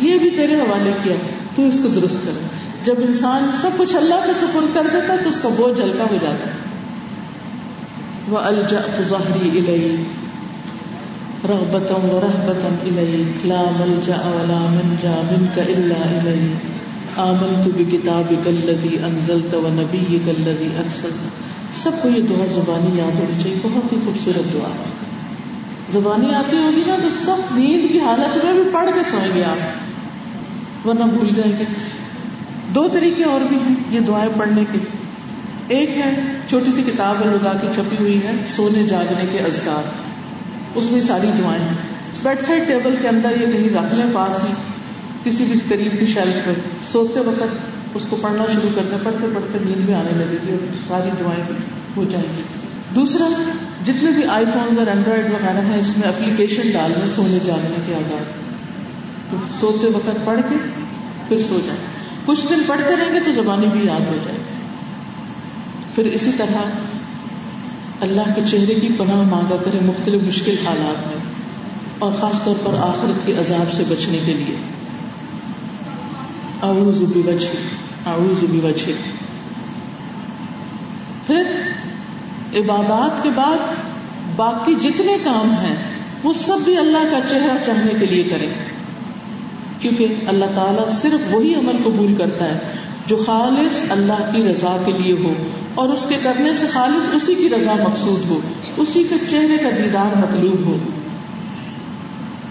[0.09, 1.14] یہ بھی تیرے حوالے کیا
[1.57, 2.41] تو اس کو درست کر۔
[2.85, 6.16] جب انسان سب کچھ اللہ کا شکر کر دیتا تو اس کا بوجھ ہلکا ہو
[6.23, 6.53] جاتا ہے۔
[8.29, 10.05] وہ الجا ظاہری الہی
[11.49, 19.55] رغبتم و رحبتم الیک لا ملجا ولا منجا منک الا الیک آمنت بکتابک الذی انزلت
[19.55, 24.53] و نبیک الذی ارسلت سب کو یہ دعا زبانی یاد ہونی چاہیے، بہت ہی خوبصورت
[24.55, 24.73] دعا
[25.93, 29.45] زبانی آتی ہوگی نا تو سب نیند کی حالت میں بھی پڑھ کے سوئیں گے
[29.45, 29.82] آپ۔
[30.88, 31.64] ورنہ بھول جائیں گے۔
[32.74, 34.78] دو طریقے اور بھی ہیں یہ دعائیں پڑھنے کے۔
[35.68, 39.82] ایک ہے، چھوٹی سی کتاب لگا کی چھپی ہوئی ہے، سونے جاگنے کے ازکار
[40.74, 41.76] اس میں ساری دعائیں ہیں۔
[42.22, 44.53] بیڈ سائڈ ٹیبل کے اندر یہ کہیں رکھ لیں، پاس ہی
[45.24, 46.51] کسی بھی قریب کی شیلف پہ
[46.93, 47.57] سوتے وقت
[47.95, 51.45] اس کو پڑھنا شروع کرتے، پڑھتے پڑھتے نیند میں آنے لگے گی اور ساری دعائیں
[51.47, 51.55] بھی
[51.97, 52.43] ہو جائیں گی۔
[52.95, 53.26] دوسرا،
[53.84, 57.76] جتنے بھی آئی فون اور اینڈرائڈ وغیرہ ہیں، اس میں اپلیکیشن ڈال دیں سونے جاگنے
[57.86, 58.30] کے آدھار
[59.30, 60.57] تو سوتے وقت پڑھ کے
[61.28, 61.80] پھر سو جائیں۔
[62.26, 64.38] کچھ دن پڑھتے رہیں گے تو زبانی بھی یاد ہو جائے
[65.95, 66.61] پھر اسی طرح
[68.01, 71.20] اللہ کے چہرے کی پناہ مانگا کرے مختلف مشکل حالات میں،
[71.99, 74.57] اور خاص طور پر آخرت کے عذاب سے بچنے کے لیے۔
[76.62, 77.57] اعوذ بوجہ
[78.07, 78.93] اعوذ بوجہ
[81.26, 81.51] پھر
[82.55, 83.59] عبادات کے بعد
[84.37, 85.77] باقی جتنے کام ہیں،
[86.23, 88.49] وہ سب بھی اللہ کا چہرہ چاہنے کے لیے کریں۔
[89.81, 92.59] کیونکہ اللہ تعالیٰ صرف وہی عمل قبول کرتا ہے
[93.07, 95.33] جو خالص اللہ کی رضا کے لیے ہو،
[95.75, 98.41] اور اس کے کرنے سے خالص اسی کی رضا مقصود ہو،
[98.77, 100.79] اسی کے چہرے کا دیدار مطلوب ہو۔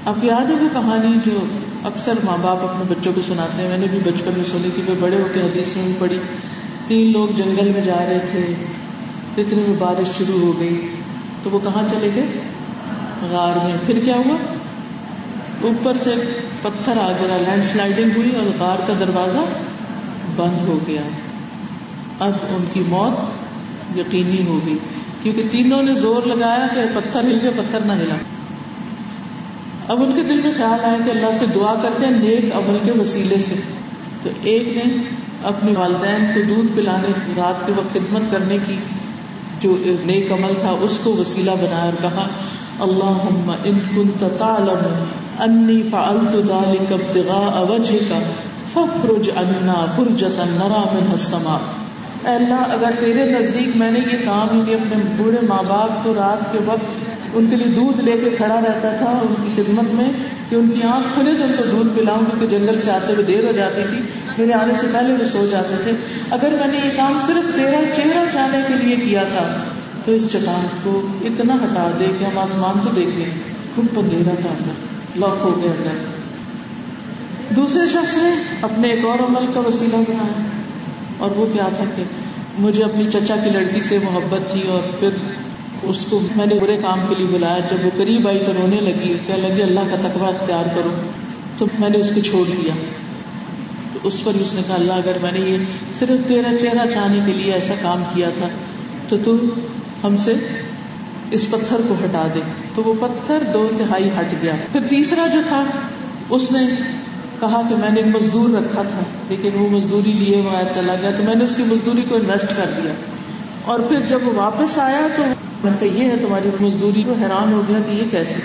[0.05, 1.39] اب یاد ہے وہ کہانی جو
[1.83, 4.83] اکثر ماں باپ اپنے بچوں کو سناتے ہیں؟ میں نے بھی بچپن میں سنی تھی
[4.87, 6.17] وہ بڑے ہو کے حدیث میں پڑھی۔
[6.87, 8.53] تین لوگ جنگل میں جا رہے تھے۔
[9.37, 10.87] اتنے میں بارش شروع ہو گئی۔
[11.43, 12.25] تو وہ کہاں چلے گئے؟
[13.29, 14.35] غار میں۔ پھر کیا ہوا؟
[15.61, 16.15] اوپر سے
[16.61, 19.37] پتھر آ گیا، لینڈ سلائڈنگ ہوئی اور غار کا دروازہ
[20.35, 21.01] بند ہو گیا۔
[22.19, 23.41] اب ان کی موت
[23.97, 24.77] یقینی ہو گئی
[25.23, 28.15] کیونکہ تینوں نے زور لگایا کہ پتھر ہل گیا پتھر نہ ہلا۔
[29.87, 32.77] اب ان کے دل میں خیال آیا کہ اللہ سے دعا کرتے ہیں نیک عمل
[32.83, 33.55] کے وسیلے سے۔
[34.23, 34.93] تو ایک نے
[35.43, 37.07] اپنے والدین کو دودھ پلانے،
[37.37, 38.75] رات کے وقت خدمت کرنے کی
[39.61, 42.27] جو نیک عمل تھا اس کو وسیلہ بنایا اور کہا
[42.79, 43.27] اللہ
[43.63, 45.03] ان كنت تعلم
[45.39, 48.11] انی فعلت ذلك ابتغاء وجهك
[48.73, 51.59] فافرج عنا فرجتا نرى منها السماء.
[52.25, 56.13] اے اللہ اگر تیرے نزدیک میں نے یہ کام ہی اپنے بوڑھے ماں باپ کو
[56.13, 59.93] رات کے وقت ان کے لیے دودھ لے کے کھڑا رہتا تھا ان کی خدمت
[59.93, 60.09] میں
[60.49, 63.25] کہ ان کی آنکھ کھلے تو ان کو دودھ پلاؤں کیونکہ جنگل سے آتے ہوئے
[63.25, 63.99] دیر ہو جاتی تھی،
[64.37, 65.91] میرے آنے سے پہلے وہ سو جاتے تھے۔
[66.31, 69.63] اگر میں نے یہ کام صرف تیرا چہرہ چاہنے کے لیے کیا تھا،
[70.05, 73.29] تو اس چٹان کو اتنا ہٹا دے کہ ہم آسمان تو دیکھ لیں۔
[73.75, 74.71] خود اندھیرا تھا اندر
[75.19, 75.95] لاک ہو گیا اندر۔
[77.55, 80.60] دوسرے شخص نے اپنے ایک اور عمل کا وسیلہ بنایا۔
[81.21, 82.03] اور وہ کیا تھا کہ
[82.59, 85.09] مجھے اپنی چچا کی لڑکی سے محبت تھی اور پھر
[85.83, 88.81] اس کو میں نے برے کام کے لیے بلایا۔ جب وہ قریب آئی تو رونے
[88.81, 90.89] لگی کہ لگی، اللہ کا تقوی اختیار کرو۔
[91.57, 92.73] تو میں نے اس کو چھوڑ دیا۔
[93.93, 95.57] تو اس پر اس نے کہا، اللہ، اگر میں نے یہ
[95.99, 98.47] صرف تیرا چہرہ چاہنے کے لیے ایسا کام کیا تھا،
[99.09, 99.35] تو تو
[100.03, 100.33] ہم سے
[101.31, 102.39] اس پتھر کو ہٹا دے۔
[102.75, 105.63] تو وہ پتھر دو تہائی ہٹ گیا۔ پھر تیسرا جو تھا،
[106.29, 106.59] اس نے
[107.41, 111.11] کہا کہ میں نے ایک مزدور رکھا تھا، لیکن وہ مزدوری لیے وہاں چلا گیا،
[111.11, 112.93] تو میں نے اس کی مزدوری کو انویسٹ کر دیا۔
[113.65, 115.23] اور پھر جب وہ واپس آیا تو
[115.63, 118.35] میں کہ یہ ہے تمہاری مزدوری کو حیران ہو گیا کہ یہ کیسے؟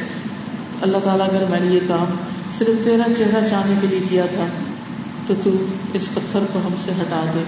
[0.83, 2.05] اللہ تعالیٰ، اگر میں نے یہ کام
[2.59, 4.45] صرف تیرا چہرہ چاہنے کے لیے کیا تھا،
[5.27, 5.51] تو تو
[5.95, 7.45] اس پتھر کو ہم سے ہٹا دے۔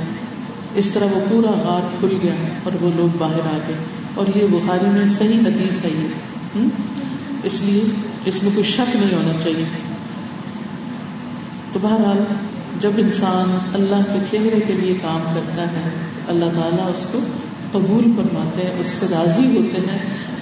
[0.75, 2.33] اس طرح وہ پورا غار کھل گیا
[2.65, 3.77] اور وہ لوگ باہر آ گئے۔
[4.15, 6.67] اور یہ بخاری میں صحیح حدیث ہے یہ۔
[7.43, 7.85] اس لیے
[8.25, 9.65] اس میں کوئی شک نہیں ہونا چاہیے۔
[11.73, 12.25] تو بہرحال
[12.81, 15.91] جب انسان اللہ کے چہرے کے لیے کام کرتا ہے،
[16.29, 17.19] اللہ تعالیٰ اس کو
[17.73, 19.99] قبول فرماتے ہیں، اس سے راضی ہوتے ہیں۔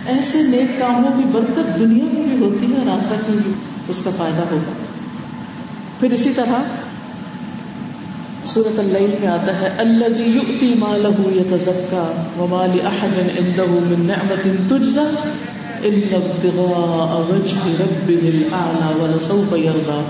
[0.07, 3.53] ایسے نیک کاموں کی برکت دنیا میں بھی ہوتی ہے اور آخرت میں بھی
[3.89, 4.72] اس کا فائدہ ہوگا۔
[6.01, 6.62] پھر اسی طرح
[8.47, 15.09] صورت اللیل میں آتا ہے الذي يؤتي ماله يتزكى وما لاحد عنده من نعمه تجزى
[15.83, 20.01] الا ابتغاء وجه ربه الاعلى ولسوف يرضى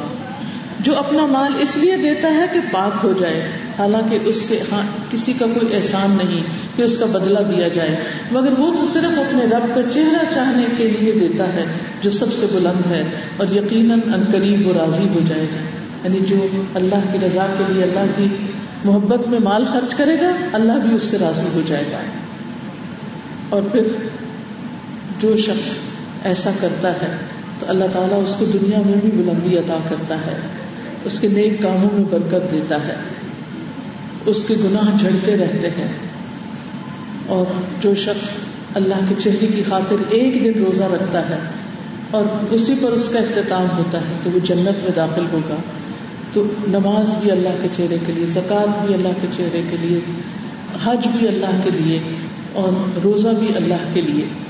[0.81, 4.83] جو اپنا مال اس لیے دیتا ہے کہ پاک ہو جائے۔ حالانکہ اس کے ہاں
[5.11, 6.43] کسی کا کوئی احسان نہیں
[6.77, 7.97] کہ اس کا بدلہ دیا جائے۔
[8.31, 11.65] مگر وہ تو صرف اپنے رب کا چہرہ چاہنے کے لیے دیتا ہے
[12.03, 13.03] جو سب سے بلند ہے
[13.37, 15.67] اور یقیناً ان قریب و راضی ہو جائے گا۔
[16.05, 18.27] یعنی جو اللہ کی رضا کے لیے اللہ کی
[18.85, 21.99] محبت میں مال خرچ کرے گا، اللہ بھی اس سے راضی ہو جائے گا۔
[23.49, 23.83] اور پھر
[25.21, 25.69] جو شخص
[26.25, 27.36] ایسا کرتا ہے
[27.69, 30.37] اللہ تعالیٰ اس کو دنیا میں بھی بلندی عطا کرتا ہے،
[31.05, 32.97] اس کے نیک کاموں میں برکت دیتا ہے،
[34.27, 35.89] اس کے گناہ جھڑتے رہتے ہیں۔
[37.27, 37.45] اور
[37.81, 38.29] جو شخص
[38.75, 41.39] اللہ کے چہرے کی خاطر ایک دن روزہ رکھتا ہے
[42.11, 45.57] اور اسی پر اس کا اختتام ہوتا ہے کہ وہ جنت میں داخل ہوگا،
[46.33, 50.01] تو نماز بھی اللہ کے چہرے کے لیے، زکوٰۃ بھی اللہ کے چہرے کے لیے،
[50.85, 51.99] حج بھی اللہ کے لیے
[52.53, 54.46] اور روزہ بھی اللہ کے لیے۔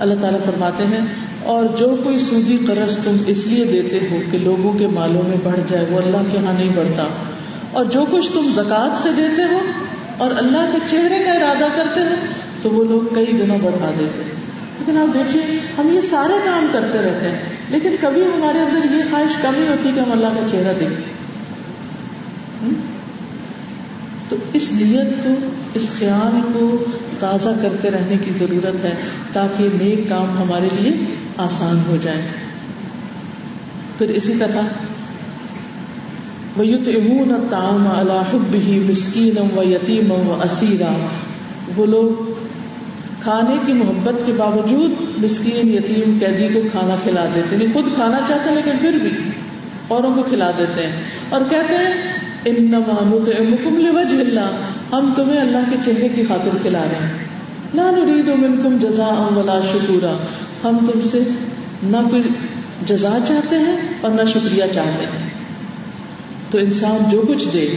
[0.00, 1.00] اللہ تعالیٰ فرماتے ہیں،
[1.44, 5.36] اور جو کوئی سودی قرض تم اس لیے دیتے ہو کہ لوگوں کے مالوں میں
[5.42, 7.06] بڑھ جائے، وہ اللہ کے یہاں نہیں بڑھتا۔
[7.70, 9.58] اور جو کچھ تم زکوٰۃ سے دیتے ہو
[10.16, 12.14] اور اللہ کے چہرے کا ارادہ کرتے ہو،
[12.62, 14.38] تو وہ لوگ کئی گنا بڑھا دیتے ہیں۔
[14.78, 17.38] لیکن آپ دیکھیے، ہم یہ سارے کام کرتے رہتے ہیں،
[17.70, 21.18] لیکن کبھی ہمارے اندر یہ خواہش کمی ہوتی کہ ہم اللہ کا چہرہ دیکھیں۔
[24.30, 25.34] تو اس نیت کو،
[25.74, 26.84] اس خیال کو
[27.18, 28.94] تازہ کرتے رہنے کی ضرورت ہے
[29.32, 30.92] تاکہ نیک کام ہمارے لیے
[31.36, 32.22] آسان ہو جائے۔
[33.98, 34.60] پھر اسی طرح،
[36.58, 41.06] وَيُطْعِمُونَ الطَّعَامَ عَلَى حُبِّهِ مِسْكِينًا وَيَتِيمًا وَأَسِيرًا۔
[41.76, 42.32] وہ لوگ
[43.22, 44.90] کھانے کی محبت کے باوجود
[45.24, 49.10] مسکین، یتیم، قیدی کو کھانا کھلا دیتے ہیں۔ خود کھانا چاہتے ہیں لیکن پھر بھی
[49.88, 50.92] اوروں کو کھلا دیتے ہیں۔
[51.28, 54.50] اور کہتے ہیں انما نطعمکم لوجه اللہ۔
[54.92, 57.12] ہم تمہیں اللہ کے چہرے کی خاطر کھلا رہے ہیں۔
[57.74, 60.16] لا نريد منکم جزاء ولا شکورا۔
[60.64, 61.18] ہم تم سے
[61.82, 62.22] نہ کوئی
[62.86, 65.30] جزا چاہتے ہیں اور نہ شکریہ چاہتے ہیں۔
[66.50, 67.76] تو انسان جو کچھ دے،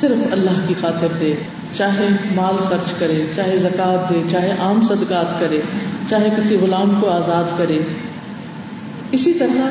[0.00, 1.34] صرف اللہ کی خاطر دے۔
[1.76, 5.60] چاہے مال خرچ کرے، چاہے زکوٰۃ دے، چاہے عام صدقات کرے،
[6.10, 7.78] چاہے کسی غلام کو آزاد کرے۔
[9.10, 9.68] اسی طرح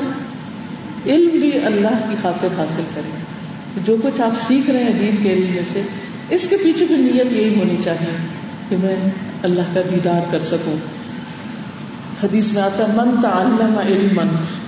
[1.06, 3.33] علم بھی اللہ کی خاطر حاصل کرے۔
[3.86, 5.82] جو کچھ آپ سیکھ رہے ہیں دین کے علم میں سے،
[6.30, 8.18] اس کے پیچھے بھی نیت یہی ہونی چاہیے
[8.70, 8.96] کہ میں
[9.44, 10.76] اللہ کا دیدار کر سکوں۔
[12.24, 14.24] حدیث میں آتا ہے، من تعلم علما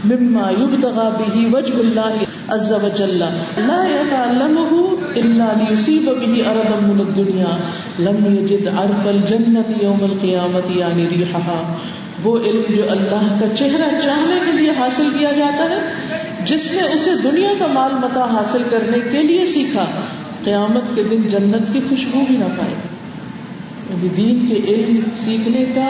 [0.06, 3.24] مما يبتغى به وجه الله عز وجل
[3.68, 4.82] لا يتعلمه
[5.16, 7.53] الا ليصيب به اردا من الدنيا
[7.99, 11.60] لم يجد عرف الجنه يوم القيامه يعني یعنی ريحها
[12.26, 15.78] وہ علم جو اللہ کا چہرہ چاہنے کے لیے حاصل کیا جاتا ہے،
[16.46, 19.86] جس نے اسے دنیا کا مال متا حاصل کرنے کے لیے سیکھا،
[20.44, 22.76] قیامت کے دن جنت کی خوشبو بھی نہ پائے۔
[23.90, 25.88] یعنی دین کے علم سیکھنے کا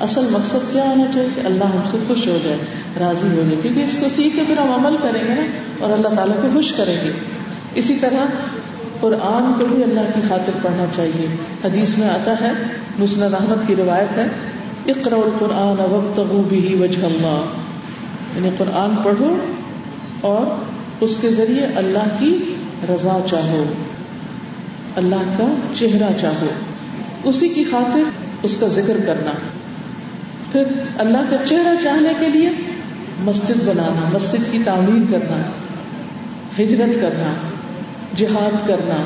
[0.00, 2.56] اصل مقصد کیا ہونا چاہیے؟ کہ اللہ ہم سے خوش ہو جائے،
[3.00, 5.42] راضی ہو جائے۔ کیونکہ اس کو سیکھ کے پھر ہم عمل کریں گے نا،
[5.78, 7.12] اور اللہ تعالیٰ کو خوش کریں گے۔
[7.74, 8.26] اسی طرح
[9.00, 12.52] قرآن کو بھی اللہ کی خاطر پڑھنا چاہیے۔ حدیث میں آتا ہے،
[12.98, 14.26] مسند احمد کی روایت ہے
[14.88, 17.42] اقرا القرآن وقت بھی وجہ اللہ۔
[18.36, 19.36] یعنی قرآن پڑھو
[20.20, 20.64] اور
[21.00, 22.54] اس کے ذریعے اللہ کی
[22.88, 23.64] رضا چاہو۔
[24.96, 26.46] اللہ کا چہرہ چاہو۔
[27.24, 28.00] اسی کی خاطر
[28.42, 29.30] اس کا ذکر کرنا۔
[30.52, 30.62] پھر
[30.98, 32.50] اللہ کا چہرہ چاہنے کے لیے
[33.18, 35.42] مسجد بنانا، مسجد کی تعمیر کرنا،
[36.62, 37.34] ہجرت کرنا،
[38.16, 39.02] جہاد کرنا،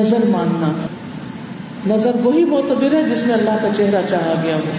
[0.00, 0.83] نظر ماننا۔
[1.86, 4.72] نظر وہی معتبر ہے جس میں اللہ کا چہرہ چاہا گیا ہو۔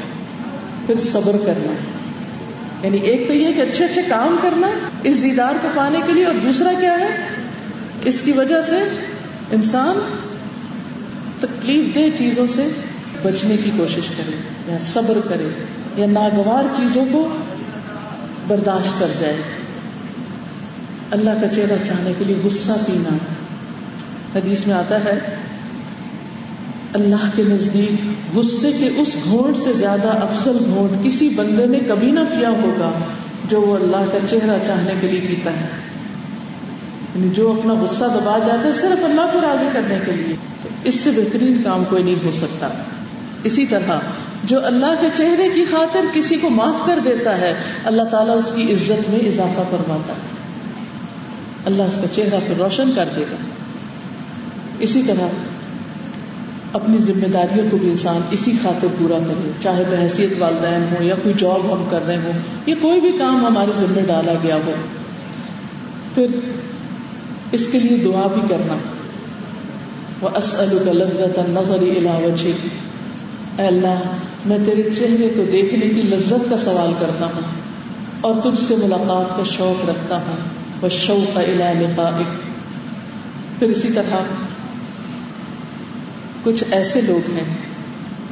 [0.86, 1.74] پھر صبر کرنا۔
[2.86, 4.68] یعنی ایک تو یہ کہ اچھے اچھے کام کرنا
[5.04, 7.08] اس دیدار کو پانے کے لیے اور دوسرا کیا ہے؟
[8.06, 8.76] اس کی وجہ سے
[9.52, 10.00] انسان
[11.40, 12.70] تکلیف دہ چیزوں سے
[13.24, 14.32] بچنے کی کوشش کرے،
[14.72, 15.50] یا صبر کرے،
[15.96, 17.30] یا ناگوار چیزوں کو
[18.48, 19.38] برداشت کر جائے۔
[21.12, 23.18] اللہ کا چہرہ چاہنے کے لیے غصہ پینا۔
[24.36, 25.20] حدیث میں آتا ہے
[26.96, 32.12] اللہ کے نزدیک غصے کے اس گھونٹ سے زیادہ افضل گھونٹ کسی بندے نے کبھی
[32.12, 32.92] نہ پیا ہوگا
[33.50, 35.68] جو وہ اللہ کا چہرہ چاہنے کے لیے پیتا ہے۔
[37.16, 40.70] یعنی جو اپنا غصہ دبا جاتا ہے صرف اللہ کو راضی کرنے کے لیے۔ تو
[40.84, 42.68] اس سے بہترین کام کوئی نہیں ہو سکتا۔
[43.44, 44.00] اسی طرح
[44.44, 48.52] جو اللہ کے چہرے کی خاطر کسی کو معاف کر دیتا ہے، اللہ تعالیٰ اس
[48.56, 50.36] کی عزت میں اضافہ فرماتا ہے۔
[51.66, 53.36] اللہ اس کا چہرہ پھر روشن کر دے گا
[54.80, 55.28] اسی طرح
[56.74, 61.16] اپنی ذمہ داریوں کو بھی انسان اسی خاطر پورا کرے، چاہے بحثیت والدین ہو یا
[61.24, 62.32] کوئی جاب ہم کر رہے ہوں،
[62.66, 64.74] یا کوئی بھی کام ہمارے ذمہ ڈالا گیا ہو۔
[66.16, 66.26] پھر
[67.52, 68.78] اس کے لیے دعا بھی کرنا۔
[70.22, 72.48] وہ اسلو لذت نظر علاوہ
[73.58, 74.00] اے اللہ،
[74.46, 77.42] میں تیرے چہرے کو دیکھنے کی لذت کا سوال کرتا ہوں
[78.22, 80.36] اور تجھ سے ملاقات کا شوق رکھتا ہوں۔
[80.82, 82.20] وہ شوق کا
[83.60, 84.16] پھر اسی طرح
[86.46, 87.44] کچھ ایسے لوگ ہیں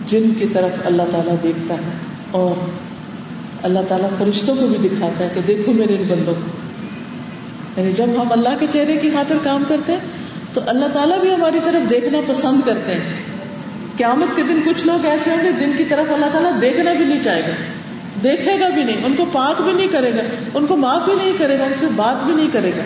[0.07, 1.91] جن کی طرف اللہ تعالیٰ دیکھتا ہے
[2.31, 2.69] اور
[3.63, 6.49] اللہ تعالیٰ فرشتوں کو بھی دکھاتا ہے کہ دیکھو میرے ان بندوں کو۔
[7.81, 9.99] یعنی جب ہم اللہ کے چہرے کی خاطر کام کرتے ہیں
[10.53, 13.01] تو اللہ تعالیٰ بھی ہماری طرف دیکھنا پسند کرتے ہیں۔
[13.97, 17.05] قیامت کے دن کچھ لوگ ایسے ہوں گے جن کی طرف اللہ تعالیٰ دیکھنا بھی
[17.05, 17.51] نہیں چاہے گا۔
[18.23, 20.21] دیکھے گا بھی نہیں، ان کو پاک بھی نہیں کرے گا،
[20.53, 22.83] ان کو معاف بھی نہیں کرے گا، ان سے بات بھی نہیں کرے گا۔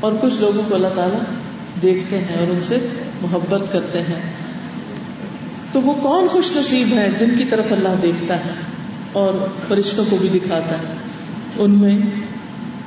[0.00, 1.18] اور کچھ لوگوں کو اللہ تعالیٰ
[1.82, 2.88] دیکھتے ہیں اور ان سے
[3.22, 4.32] محبت کرتے ہیں۔
[5.72, 8.50] تو وہ کون خوش نصیب ہے جن کی طرف اللہ دیکھتا ہے
[9.12, 10.94] اور فرشتوں کو بھی دکھاتا ہے؟
[11.58, 11.98] ان میں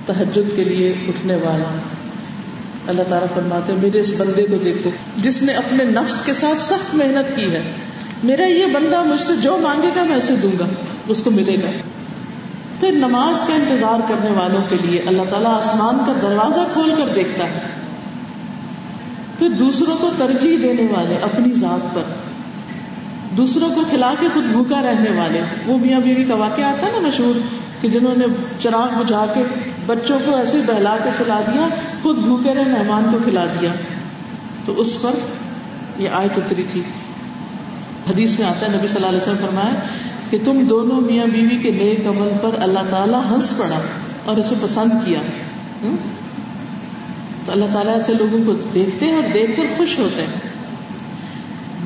[0.06, 1.78] تحجد کے لیے اٹھنے والا۔
[2.88, 6.96] اللہ تعالیٰ فرماتے میرے اس بندے کو دیکھو، جس نے اپنے نفس کے ساتھ سخت
[6.96, 7.72] محنت کی ہے۔
[8.24, 10.66] میرا یہ بندہ مجھ سے جو مانگے گا میں اسے دوں گا،
[11.08, 11.72] اس کو ملے گا۔
[12.80, 17.08] پھر نماز کا انتظار کرنے والوں کے لیے اللہ تعالیٰ آسمان کا دروازہ کھول کر
[17.16, 17.60] دیکھتا ہے۔
[19.40, 22.02] پھر دوسروں کو ترجیح دینے والے اپنی ذات پر۔
[23.38, 26.92] دوسروں کو کھلا کے خود بھوکا رہنے والے۔ وہ میاں بیوی کا واقعہ آتا ہے
[26.92, 27.40] نا مشہور
[27.82, 28.26] کہ جنہوں نے
[28.60, 29.44] چراغ بجھا کے
[29.86, 31.68] بچوں کو ایسے بہلا کے چلا دیا،
[32.02, 33.70] خود بھوکے رہے، مہمان کو کھلا دیا۔
[34.66, 35.12] تو اس پر
[35.98, 36.82] یہ آیت اتری تھی۔
[38.10, 39.74] حدیث میں آتا ہے، نبی صلی اللہ علیہ وسلم فرمایا
[40.30, 43.80] کہ تم دونوں میاں بیوی کے نیک عمل پر اللہ تعالیٰ ہنس پڑا
[44.26, 45.20] اور اسے پسند کیا۔
[47.50, 50.50] تو اللہ تعالیٰ ایسے لوگوں کو دیکھتے ہیں اور دیکھ کر خوش ہوتے ہیں۔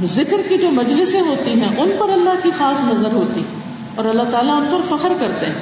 [0.06, 3.44] ذکر کی جو مجلسیں ہوتی ہیں، ان پر اللہ کی خاص نظر ہوتی
[3.96, 5.54] اور اللہ تعالیٰ ان پر فخر کرتے ہیں۔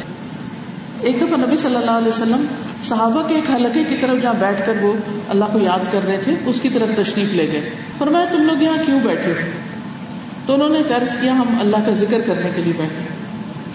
[1.01, 2.45] ایک دفعہ نبی صلی اللہ علیہ وسلم
[2.81, 4.93] صحابہ کے ایک حلقے کی طرف جہاں بیٹھ کر وہ
[5.29, 8.61] اللہ کو یاد کر رہے تھے، اس کی طرف تشریف لے گئے۔ فرمایا، تم لوگ
[8.61, 9.51] یہاں کیوں بیٹھے ہو؟
[10.45, 13.03] تو انہوں نے قرض کیا، ہم اللہ کا ذکر کرنے کے لیے بیٹھے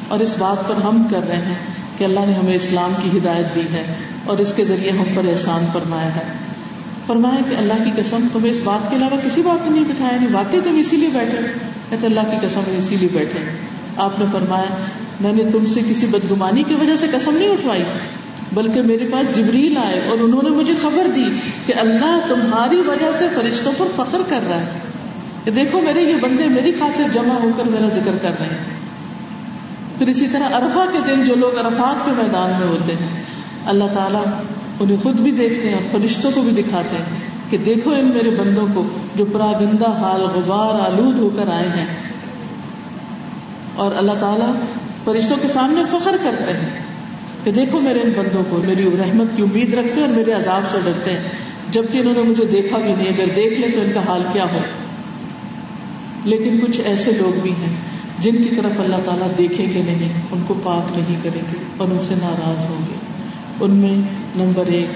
[0.08, 1.54] اور اس بات پر ہم کر رہے ہیں
[1.98, 3.94] کہ اللہ نے ہمیں اسلام کی ہدایت دی ہے
[4.24, 6.22] اور اس کے ذریعے ہم پر احسان فرمایا ہے۔
[7.06, 10.16] فرمایا کہ اللہ کی قسم تمہیں اس بات کے علاوہ کسی بات کو نہیں بٹھایا
[10.20, 11.36] نہیں واقعی تم اسی لیے بیٹھے
[11.90, 13.38] کہتے اللہ کی قسم اسی لیے بیٹھے
[13.96, 14.84] آپ نے فرمایا،
[15.20, 17.82] میں نے تم سے کسی بدگمانی کی وجہ سے قسم نہیں اٹھوائی،
[18.52, 21.24] بلکہ میرے پاس جبریل آئے اور انہوں نے مجھے خبر دی
[21.66, 24.66] کہ اللہ تمہاری وجہ سے فرشتوں پر فخر کر رہا ہے۔
[25.44, 28.76] کہ دیکھو، میرے یہ بندے میری خاطر جمع ہو کر میرا ذکر کر رہے ہیں۔
[29.98, 33.22] پھر اسی طرح ارفا کے دن جو لوگ ارفات کے میدان میں ہوتے ہیں،
[33.66, 34.24] اللہ تعالیٰ
[34.80, 37.04] انہیں خود بھی دیکھتے ہیں فرشتوں کو بھی دکھاتے ہیں
[37.50, 38.84] کہ دیکھو ان میرے بندوں کو
[39.16, 41.86] جو پراگندہ حال غبار آلود ہو کر آئے ہیں۔
[43.74, 44.52] اور اللہ تعالیٰ
[45.04, 46.78] فرشتوں کے سامنے فخر کرتے ہیں
[47.44, 50.68] کہ دیکھو میرے ان بندوں کو، میری رحمت کی امید رکھتے ہیں اور میرے عذاب
[50.68, 51.20] سے ڈرتے ہیں۔
[51.70, 54.44] جبکہ انہوں نے مجھے دیکھا بھی نہیں، اگر دیکھ لے تو ان کا حال کیا
[54.52, 54.58] ہو
[56.24, 57.76] لیکن کچھ ایسے لوگ بھی ہیں
[58.20, 61.88] جن کی طرف اللہ تعالیٰ دیکھیں گے نہیں، ان کو پاک نہیں کریں گے اور
[61.88, 62.94] ان سے ناراض ہوں گے۔
[63.60, 63.94] ان میں
[64.36, 64.88] نمبر ایک،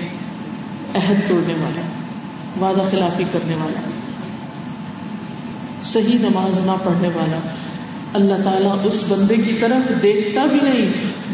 [0.96, 1.80] عہد توڑنے والا،
[2.66, 3.80] وعدہ خلافی کرنے والا،
[5.82, 7.38] صحیح نماز نہ پڑھنے والا۔
[8.14, 10.88] اللہ تعالیٰ اس بندے کی طرف دیکھتا بھی نہیں،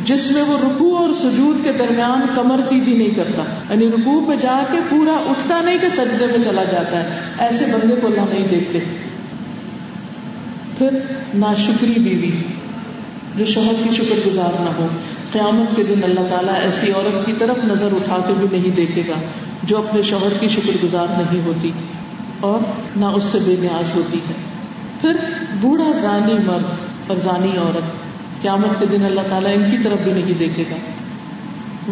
[0.05, 4.37] جس میں وہ رکو اور سجود کے درمیان کمر سیدھی نہیں کرتا۔ یعنی رکو پہ
[4.43, 8.20] جا کے پورا اٹھتا نہیں کہ سجدے میں چلا جاتا ہے۔ ایسے بندے کو اللہ
[8.20, 8.78] نہیں دیکھتے۔
[10.79, 10.89] پھر
[11.35, 12.31] ناشکری بیوی،
[13.37, 14.87] جو شوہر کی شکر گزار نہ ہو۔
[15.33, 19.03] قیامت کے دن اللہ تعالیٰ ایسی عورت کی طرف نظر اٹھا کے بھی نہیں دیکھے
[19.09, 19.14] گا،
[19.62, 21.70] جو اپنے شوہر کی شکر گزار نہیں ہوتی
[22.41, 22.59] اور
[22.97, 24.35] نہ اس سے بے نیاز ہوتی ہے۔
[25.01, 25.16] پھر
[25.61, 26.64] بوڑھا زانی مرد
[27.07, 27.83] اور زانی عورت،
[28.43, 30.77] قیامت کے دن اللہ تعالیٰ ان کی طرف بھی نہیں دیکھے گا۔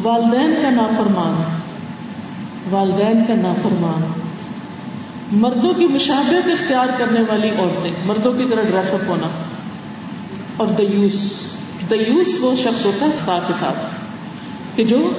[0.03, 1.43] والدین کا نافرمان،
[2.71, 4.24] والدین کا نافرمان۔
[5.33, 9.29] مردوں کی مشابت اختیار کرنے والی عورتیں، مردوں کی طرح ڈریس اپ ہونا
[10.57, 11.33] اور دیوس
[11.91, 13.79] دیوس وہ شخص ہوتا ہے کے ساتھ
[14.77, 15.11] کہ جو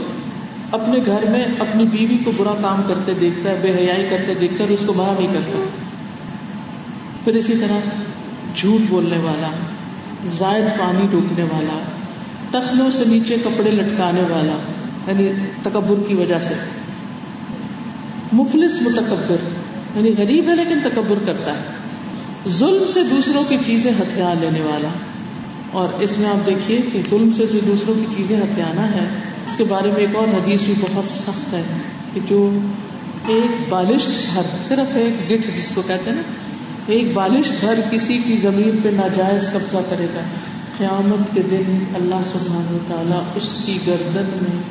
[0.72, 4.64] اپنے گھر میں اپنی بیوی کو برا کام کرتے دیکھتا ہے، بے حیائی کرتے دیکھتا
[4.64, 5.64] ہے اور اس کو باہر نہیں کرتا۔
[7.24, 7.78] پھر اسی طرح
[8.56, 9.50] جھوٹ بولنے والا،
[10.38, 11.80] زائد پانی ڈوبنے والا
[12.52, 14.58] تخلوں سے نیچے کپڑے لٹکانے والا
[15.08, 16.54] یعنی تکبر کی وجہ سے۔
[18.34, 19.65] مفلس متکبر۔
[19.96, 21.64] یعنی غریب ہے لیکن تکبر کرتا ہے۔
[22.50, 24.88] ظلم سے دوسروں کی چیزیں ہتھیار لینے والا۔
[25.72, 29.08] اور اس میں آپ دیکھیے کہ ظلم سے جو دوسروں کی چیزیں ہتھیانا ہے،
[29.46, 31.62] اس کے بارے میں ایک اور حدیث بھی بہت سخت ہے
[32.14, 32.58] کہ جو
[33.28, 36.22] ایک بالش گھر، صرف ایک گٹھ جس کو کہتے ہیں نا،
[36.88, 40.20] ایک بالش گھر کسی کی زمین پہ ناجائز قبضہ کرے گا۔
[40.78, 44.62] قیامت کے دن اللہ سبحانہ و تعالیٰ اس کی گردن میں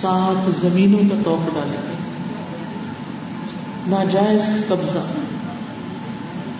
[0.00, 2.01] سات زمینوں کا توق ڈالیں گے
[3.86, 4.98] ناجائز قبضہ۔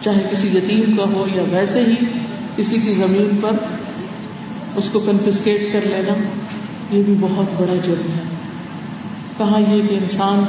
[0.04, 1.94] چاہے کسی یتیم کا ہو یا ویسے ہی
[2.56, 3.50] کسی کی زمین پر
[4.76, 6.14] اس کو کنفسکیٹ کر لینا،
[6.96, 8.22] یہ بھی بہت بڑا جرم ہے۔
[9.38, 10.44] کہاں یہ کہ انسان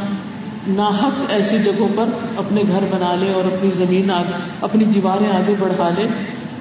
[0.67, 2.05] ناحق ایسی جگہوں پر
[2.37, 6.07] اپنے گھر بنا لے اور اپنی زمین آگے اپنی دیواریں آگے بڑھا لے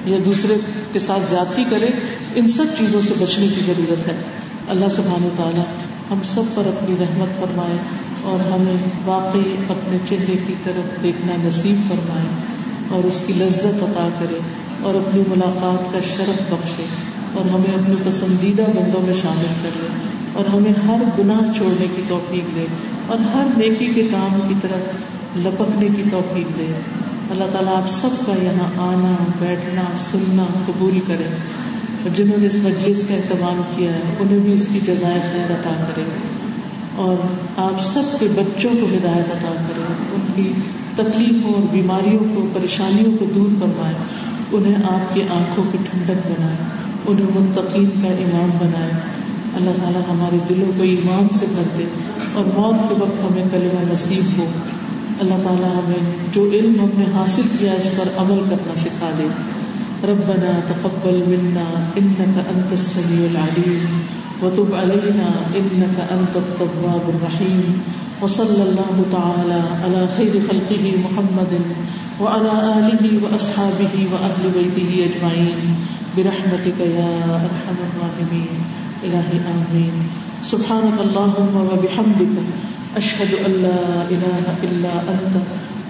[0.06, 0.54] یا دوسرے
[0.92, 1.86] کے ساتھ زیادتی کرے،
[2.34, 4.22] ان سب چیزوں سے بچنے کی ضرورت ہے۔
[4.68, 5.64] اللہ سبحانہ تعالیٰ
[6.12, 7.76] ہم سب پر اپنی رحمت فرمائے
[8.22, 12.26] اور ہمیں واقعی اپنے چہرے کی طرف دیکھنا نصیب فرمائے
[12.88, 14.38] اور اس کی لذت عطا کرے
[14.82, 16.84] اور اپنی ملاقات کا شرف بخشے
[17.34, 19.86] اور ہمیں اپنے پسندیدہ بندوں میں شامل کر لے
[20.32, 22.66] اور ہمیں ہر گناہ چھوڑنے کی توفیق دے
[23.06, 24.92] اور ہر نیکی کے کام کی طرف
[25.36, 26.72] لپکنے کی توفیق دے۔
[27.30, 31.36] اللہ تعالیٰ آپ سب کا یہاں آنا، بیٹھنا، سننا قبول کرے۔
[32.02, 35.52] اور جنہوں نے اس مجلس کا اہتمام کیا ہے، انہیں بھی اس کی جزائے خیر
[35.54, 36.02] عطا کرے
[36.96, 37.16] اور
[37.56, 40.52] آپ سب کے بچوں کو ہدایت عطا کرے ان کی
[40.94, 43.94] تکلیفوں اور بیماریوں کو، پریشانیوں کو دور کروائے
[44.52, 46.56] انہیں آپ کی آنکھوں کی ٹھنڈک بنائے
[47.06, 48.90] انہیں منتقین کا امام بنائے
[49.56, 51.84] اللہ تعالیٰ ہمارے دلوں کو ایمان سے بھر دے۔
[52.34, 54.46] اور موت کے وقت ہمیں کلمہ نصیب ہو۔
[55.20, 59.26] اللہ تعالیٰ ہمیں جو علم ہم نے حاصل کیا اس پر عمل کرنا سکھا دے۔
[60.04, 64.31] ربنا تقبل منا انك انت السميع العليم.
[64.42, 67.82] وتب علينا انك انت التواب الرحيم.
[68.22, 71.52] وصلى الله تعالى على خير خلقه محمد
[72.20, 75.74] وعلى اله واصحابه واهل بيته اجمعين
[76.16, 78.62] برحمتك يا ارحم الراحمين.
[79.02, 80.02] الہی آمین
[80.50, 82.34] سبحانك اللهم وبحمدك
[82.96, 85.36] اشهد ان لا اله الا انت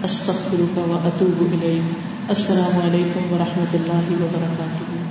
[0.05, 5.02] استغفرك واتوب اليك السلام علیکم ورحمۃ اللہ وبرکاتہ